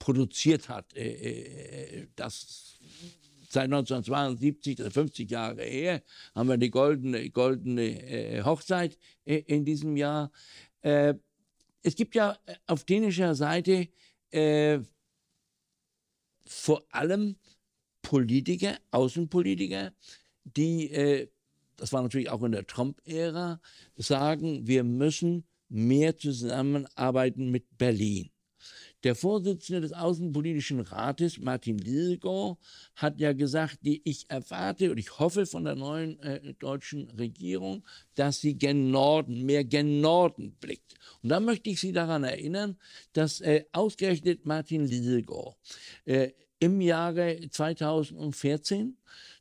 produziert 0.00 0.68
hat. 0.68 0.92
das 2.16 2.80
seit 3.48 3.66
1972, 3.66 4.74
das 4.74 4.92
50 4.92 5.30
Jahre 5.30 5.62
her, 5.62 6.02
haben 6.34 6.48
wir 6.48 6.56
die 6.56 6.70
goldene, 6.70 7.30
goldene 7.30 8.42
Hochzeit 8.44 8.98
in 9.24 9.64
diesem 9.64 9.96
Jahr. 9.96 10.32
es 10.82 11.94
gibt 11.94 12.16
ja 12.16 12.36
auf 12.66 12.82
dänischer 12.82 13.36
Seite 13.36 13.86
vor 16.48 16.82
allem 16.90 17.36
Politiker, 18.02 18.78
Außenpolitiker, 18.90 19.92
die, 20.44 20.90
äh, 20.90 21.28
das 21.76 21.92
war 21.92 22.02
natürlich 22.02 22.30
auch 22.30 22.42
in 22.42 22.52
der 22.52 22.66
Trump-Ära, 22.66 23.60
sagen, 23.96 24.66
wir 24.66 24.84
müssen 24.84 25.46
mehr 25.68 26.16
zusammenarbeiten 26.16 27.50
mit 27.50 27.76
Berlin. 27.76 28.30
Der 29.04 29.14
Vorsitzende 29.14 29.80
des 29.80 29.92
Außenpolitischen 29.92 30.80
Rates, 30.80 31.38
Martin 31.38 31.78
Liedegaard, 31.78 32.58
hat 32.96 33.20
ja 33.20 33.32
gesagt, 33.32 33.78
die 33.82 34.02
ich 34.04 34.28
erwarte 34.28 34.90
und 34.90 34.98
ich 34.98 35.18
hoffe 35.18 35.46
von 35.46 35.64
der 35.64 35.76
neuen 35.76 36.18
äh, 36.20 36.54
deutschen 36.54 37.08
Regierung, 37.10 37.84
dass 38.16 38.40
sie 38.40 38.58
gen 38.58 38.90
Norden, 38.90 39.44
mehr 39.44 39.64
gen 39.64 40.00
Norden 40.00 40.56
blickt. 40.60 40.94
Und 41.22 41.28
da 41.28 41.38
möchte 41.38 41.70
ich 41.70 41.80
Sie 41.80 41.92
daran 41.92 42.24
erinnern, 42.24 42.76
dass 43.12 43.40
äh, 43.40 43.64
ausgerechnet 43.72 44.44
Martin 44.44 44.84
Liedegaard 44.84 45.56
äh, 46.04 46.32
im 46.58 46.80
Jahre 46.80 47.38
2014 47.48 48.96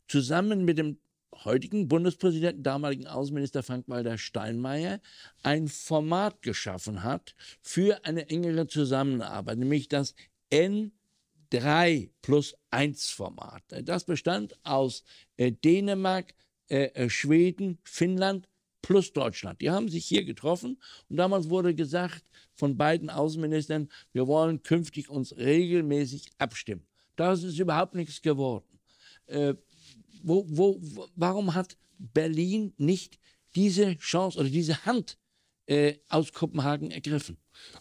zusammen 0.08 0.66
mit 0.66 0.78
dem 0.78 1.00
heutigen 1.48 1.88
Bundespräsidenten, 1.88 2.62
damaligen 2.62 3.08
Außenminister 3.08 3.64
Frank-Walter 3.64 4.18
Steinmeier, 4.18 5.00
ein 5.44 5.68
Format 5.68 6.42
geschaffen 6.42 7.04
hat 7.04 7.34
für 7.62 8.06
eine 8.06 8.30
engere 8.30 8.68
Zusammenarbeit, 8.68 9.58
nämlich 9.58 9.88
das 9.88 10.14
N3 10.52 12.10
plus 12.22 12.56
1 12.72 13.10
Format. 13.10 13.64
Das 13.84 14.04
bestand 14.04 14.60
aus 14.64 15.04
äh, 15.38 15.52
Dänemark, 15.52 16.34
äh, 16.70 16.88
äh, 16.94 17.10
Schweden, 17.10 17.80
Finnland 17.84 18.48
plus 18.82 19.14
Deutschland. 19.14 19.62
Die 19.62 19.72
haben 19.72 19.90
sich 19.90 20.06
hier 20.06 20.26
getroffen 20.26 20.78
und 21.10 21.18
damals 21.18 21.50
wurde 21.50 21.74
gesagt 21.74 22.24
von 22.56 22.78
beiden 22.78 23.10
Außenministern, 23.10 23.90
wir 24.12 24.28
wollen 24.28 24.64
künftig 24.64 25.10
uns 25.10 25.36
regelmäßig 25.38 26.30
abstimmen. 26.38 26.86
Daraus 27.16 27.44
ist 27.44 27.58
überhaupt 27.58 27.96
nichts 27.96 28.22
geworden. 28.22 28.80
Äh, 29.28 29.56
wo, 30.24 30.46
wo, 30.50 30.82
warum 31.16 31.54
hat 31.54 31.78
Berlin 31.98 32.74
nicht 32.78 33.20
diese 33.56 33.98
Chance 33.98 34.40
oder 34.40 34.50
diese 34.50 34.86
Hand 34.86 35.18
äh, 35.66 35.96
aus 36.10 36.34
Kopenhagen 36.34 36.92
ergriffen? 36.92 37.38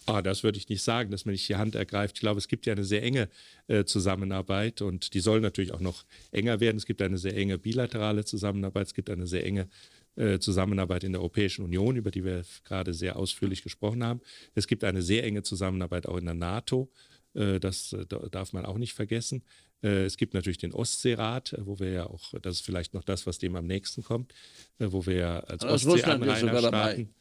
Ah, 0.07 0.22
das 0.22 0.42
würde 0.42 0.59
ich 0.59 0.68
nicht 0.68 0.83
sagen, 0.83 1.11
dass 1.11 1.25
man 1.25 1.33
nicht 1.33 1.49
die 1.49 1.57
Hand 1.57 1.75
ergreift. 1.75 2.16
Ich 2.16 2.20
glaube, 2.20 2.38
es 2.38 2.49
gibt 2.49 2.66
ja 2.66 2.72
eine 2.72 2.85
sehr 2.85 3.03
enge 3.03 3.29
äh, 3.68 3.85
Zusammenarbeit 3.85 4.83
und 4.83 5.14
die 5.14 5.20
soll 5.20 5.40
natürlich 5.40 5.72
auch 5.72 5.81
noch 5.81 6.05
enger 6.31 6.61
werden. 6.61 6.79
Es 6.79 6.87
gibt 6.87 7.03
eine 7.03 7.18
sehr 7.18 7.37
enge 7.37 7.59
bilaterale 7.59 8.25
Zusammenarbeit, 8.25 8.87
es 8.87 8.94
gibt 8.94 9.11
eine 9.11 9.27
sehr 9.27 9.44
enge 9.44 9.68
äh, 10.16 10.38
Zusammenarbeit 10.38 11.05
in 11.05 11.12
der 11.12 11.20
Europäischen 11.20 11.64
Union, 11.64 11.96
über 11.96 12.11
die 12.11 12.25
wir 12.25 12.42
gerade 12.64 12.94
sehr 12.94 13.16
ausführlich 13.16 13.62
gesprochen 13.62 14.03
haben. 14.03 14.20
Es 14.55 14.66
gibt 14.66 14.83
eine 14.83 15.03
sehr 15.03 15.25
enge 15.25 15.42
Zusammenarbeit 15.42 16.07
auch 16.07 16.16
in 16.16 16.25
der 16.25 16.35
NATO. 16.35 16.90
Äh, 17.37 17.61
das 17.61 17.92
äh, 17.92 18.07
darf 18.31 18.53
man 18.53 18.64
auch 18.64 18.79
nicht 18.79 18.94
vergessen. 18.94 19.42
Äh, 19.83 20.05
es 20.05 20.16
gibt 20.16 20.35
natürlich 20.35 20.59
den 20.59 20.72
Ostseerat, 20.72 21.55
wo 21.61 21.79
wir 21.79 21.90
ja 21.90 22.07
auch, 22.07 22.33
das 22.40 22.57
ist 22.57 22.64
vielleicht 22.64 22.94
noch 22.94 23.05
das, 23.05 23.27
was 23.27 23.38
dem 23.38 23.57
am 23.57 23.66
nächsten 23.66 24.03
kommt, 24.03 24.33
wo 24.79 25.07
wir 25.07 25.16
ja 25.16 25.40
als 25.40 25.64
Ostseeanrainerstaaten 25.64 27.14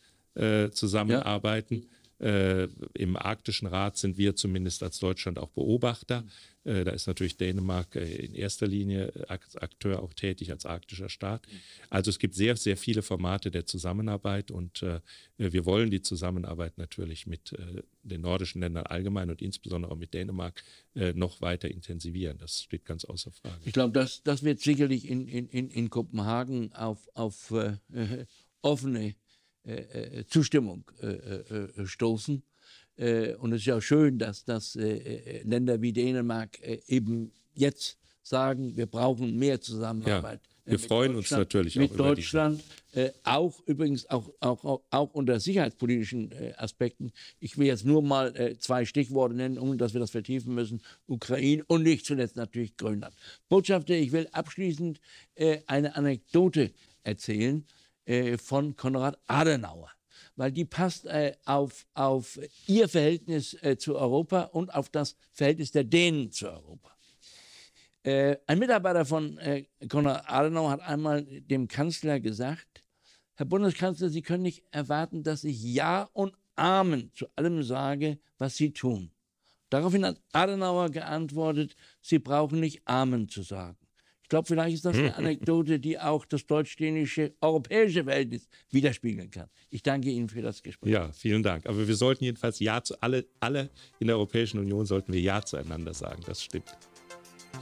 zusammenarbeiten. 0.72 1.76
Ja. 1.76 1.88
Äh, 2.20 2.68
Im 2.94 3.18
Arktischen 3.18 3.68
Rat 3.68 3.98
sind 3.98 4.18
wir 4.18 4.36
zumindest 4.36 4.84
als 4.84 5.00
Deutschland 5.00 5.38
auch 5.38 5.50
Beobachter. 5.50 6.24
Äh, 6.64 6.86
da 6.86 6.92
ist 6.92 7.08
natürlich 7.08 7.36
Dänemark 7.36 7.96
äh, 7.96 8.06
in 8.26 8.34
erster 8.34 8.68
Linie 8.68 9.12
als 9.28 9.58
Akteur 9.58 10.02
auch 10.02 10.14
tätig, 10.14 10.52
als 10.52 10.66
arktischer 10.66 11.10
Staat. 11.10 11.46
Also 11.90 12.10
es 12.10 12.18
gibt 12.18 12.34
sehr, 12.36 12.56
sehr 12.56 12.78
viele 12.78 13.02
Formate 13.02 13.52
der 13.52 13.66
Zusammenarbeit 13.66 14.50
und 14.50 14.82
äh, 14.82 15.02
wir 15.38 15.66
wollen 15.66 15.92
die 15.92 16.02
Zusammenarbeit 16.02 16.78
natürlich 16.78 17.28
mit 17.28 17.52
äh, 17.52 17.84
den 18.04 18.22
nordischen 18.22 18.62
Ländern 18.62 18.86
allgemein 18.86 19.30
und 19.30 19.42
insbesondere 19.42 19.92
auch 19.92 19.98
mit 19.98 20.14
Dänemark 20.14 20.64
äh, 20.96 21.12
noch 21.14 21.42
weiter 21.42 21.70
intensivieren. 21.70 22.38
Das 22.38 22.64
steht 22.64 22.86
ganz 22.86 23.04
außer 23.04 23.32
Frage. 23.32 23.60
Ich 23.66 23.74
glaube, 23.74 23.92
das, 23.92 24.24
das 24.24 24.42
wird 24.44 24.62
sicherlich 24.62 25.10
in, 25.10 25.28
in, 25.28 25.70
in 25.70 25.90
Kopenhagen 25.90 26.72
auf, 26.74 27.10
auf 27.14 27.54
offene 28.62 29.16
Zustimmung 30.28 30.84
äh, 31.02 31.86
stoßen. 31.86 32.44
und 33.40 33.52
es 33.54 33.62
ist 33.62 33.66
ja 33.66 33.82
schön, 33.82 34.20
dass, 34.20 34.46
dass 34.46 34.76
Länder 34.76 35.82
wie 35.82 35.92
Dänemark 35.92 36.60
eben 36.88 37.32
jetzt 37.54 37.98
sagen, 38.26 38.76
wir 38.76 38.88
brauchen 38.88 39.38
mehr 39.38 39.62
Zusammenarbeit. 39.62 40.42
Ja, 40.44 40.72
wir 40.72 40.80
freuen 40.80 41.16
uns 41.16 41.30
natürlich 41.30 41.76
mit 41.76 41.92
auch 41.92 41.98
Deutschland, 41.98 42.64
äh, 42.94 43.12
auch 43.24 43.62
übrigens 43.68 44.10
auch, 44.10 44.32
auch, 44.40 44.82
auch 44.90 45.14
unter 45.14 45.40
sicherheitspolitischen 45.40 46.32
äh, 46.32 46.54
Aspekten. 46.58 47.12
Ich 47.40 47.58
will 47.58 47.68
jetzt 47.68 47.86
nur 47.86 48.02
mal 48.02 48.36
äh, 48.36 48.58
zwei 48.58 48.86
Stichworte 48.86 49.36
nennen, 49.36 49.60
ohne 49.60 49.78
dass 49.78 49.94
wir 49.94 50.00
das 50.00 50.10
vertiefen 50.10 50.56
müssen: 50.56 50.82
Ukraine 51.06 51.64
und 51.68 51.84
nicht 51.84 52.06
zuletzt 52.06 52.36
natürlich 52.36 52.76
Grönland. 52.78 53.16
Botschafter, 53.48 53.94
ich 53.94 54.12
will 54.12 54.28
abschließend 54.32 55.00
eine 55.68 55.96
Anekdote 55.96 56.72
erzählen 57.04 57.66
äh, 58.06 58.38
von 58.38 58.76
Konrad 58.76 59.18
Adenauer, 59.28 59.92
weil 60.36 60.52
die 60.52 60.66
passt 60.66 61.06
äh, 61.06 61.36
auf, 61.46 61.86
auf 61.94 62.40
ihr 62.68 62.88
Verhältnis 62.88 63.56
äh, 63.62 63.78
zu 63.78 63.98
Europa 63.98 64.42
und 64.44 64.74
auf 64.74 64.90
das 64.90 65.16
Verhältnis 65.32 65.72
der 65.72 65.84
Dänen 65.84 66.32
zu 66.32 66.48
Europa. 66.48 66.92
Äh, 68.04 68.38
ein 68.46 68.60
Mitarbeiter 68.60 69.06
von 69.06 69.38
äh, 69.40 69.66
Konrad 69.90 70.30
Adenauer 70.30 70.72
hat 70.72 70.82
einmal 70.82 71.24
dem 71.24 71.68
Kanzler 71.68 72.20
gesagt, 72.20 72.84
Herr 73.36 73.46
Bundeskanzler, 73.46 74.10
Sie 74.10 74.22
können 74.22 74.44
nicht 74.44 74.64
erwarten, 74.72 75.24
dass 75.24 75.44
ich 75.44 75.62
Ja 75.62 76.10
und 76.14 76.34
Amen 76.56 77.12
zu 77.14 77.28
allem 77.36 77.64
sage, 77.64 78.20
was 78.38 78.56
Sie 78.56 78.72
tun. 78.72 79.12
Daraufhin 79.70 80.06
hat 80.06 80.22
Adenauer 80.32 80.90
geantwortet, 80.90 81.76
Sie 82.02 82.20
brauchen 82.20 82.60
nicht 82.60 82.88
Amen 82.88 83.28
zu 83.28 83.42
sagen. 83.42 83.85
Ich 84.26 84.30
glaube, 84.30 84.48
vielleicht 84.48 84.74
ist 84.74 84.86
das 84.86 84.98
eine 84.98 85.16
Anekdote, 85.16 85.80
die 85.80 86.00
auch 86.00 86.26
das 86.26 86.48
deutsch-dänische 86.48 87.36
europäische 87.42 88.06
Verhältnis 88.06 88.48
widerspiegeln 88.72 89.30
kann. 89.30 89.50
Ich 89.70 89.84
danke 89.84 90.10
Ihnen 90.10 90.30
für 90.30 90.42
das 90.42 90.64
Gespräch. 90.64 90.92
Ja, 90.92 91.12
vielen 91.12 91.44
Dank. 91.44 91.68
Aber 91.68 91.88
wir 91.88 91.96
sollten 91.96 92.24
jedenfalls 92.24 92.60
Ja 92.60 92.82
zu 92.82 93.00
alle, 93.04 93.28
alle 93.40 93.70
in 94.00 94.08
der 94.08 94.16
Europäischen 94.16 94.58
Union 94.58 94.88
sollten 94.88 95.14
wir 95.14 95.22
Ja 95.22 95.44
zueinander 95.44 95.94
sagen. 95.94 96.24
Das 96.26 96.44
stimmt. 96.44 96.76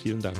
Vielen 0.01 0.21
Dank. 0.21 0.37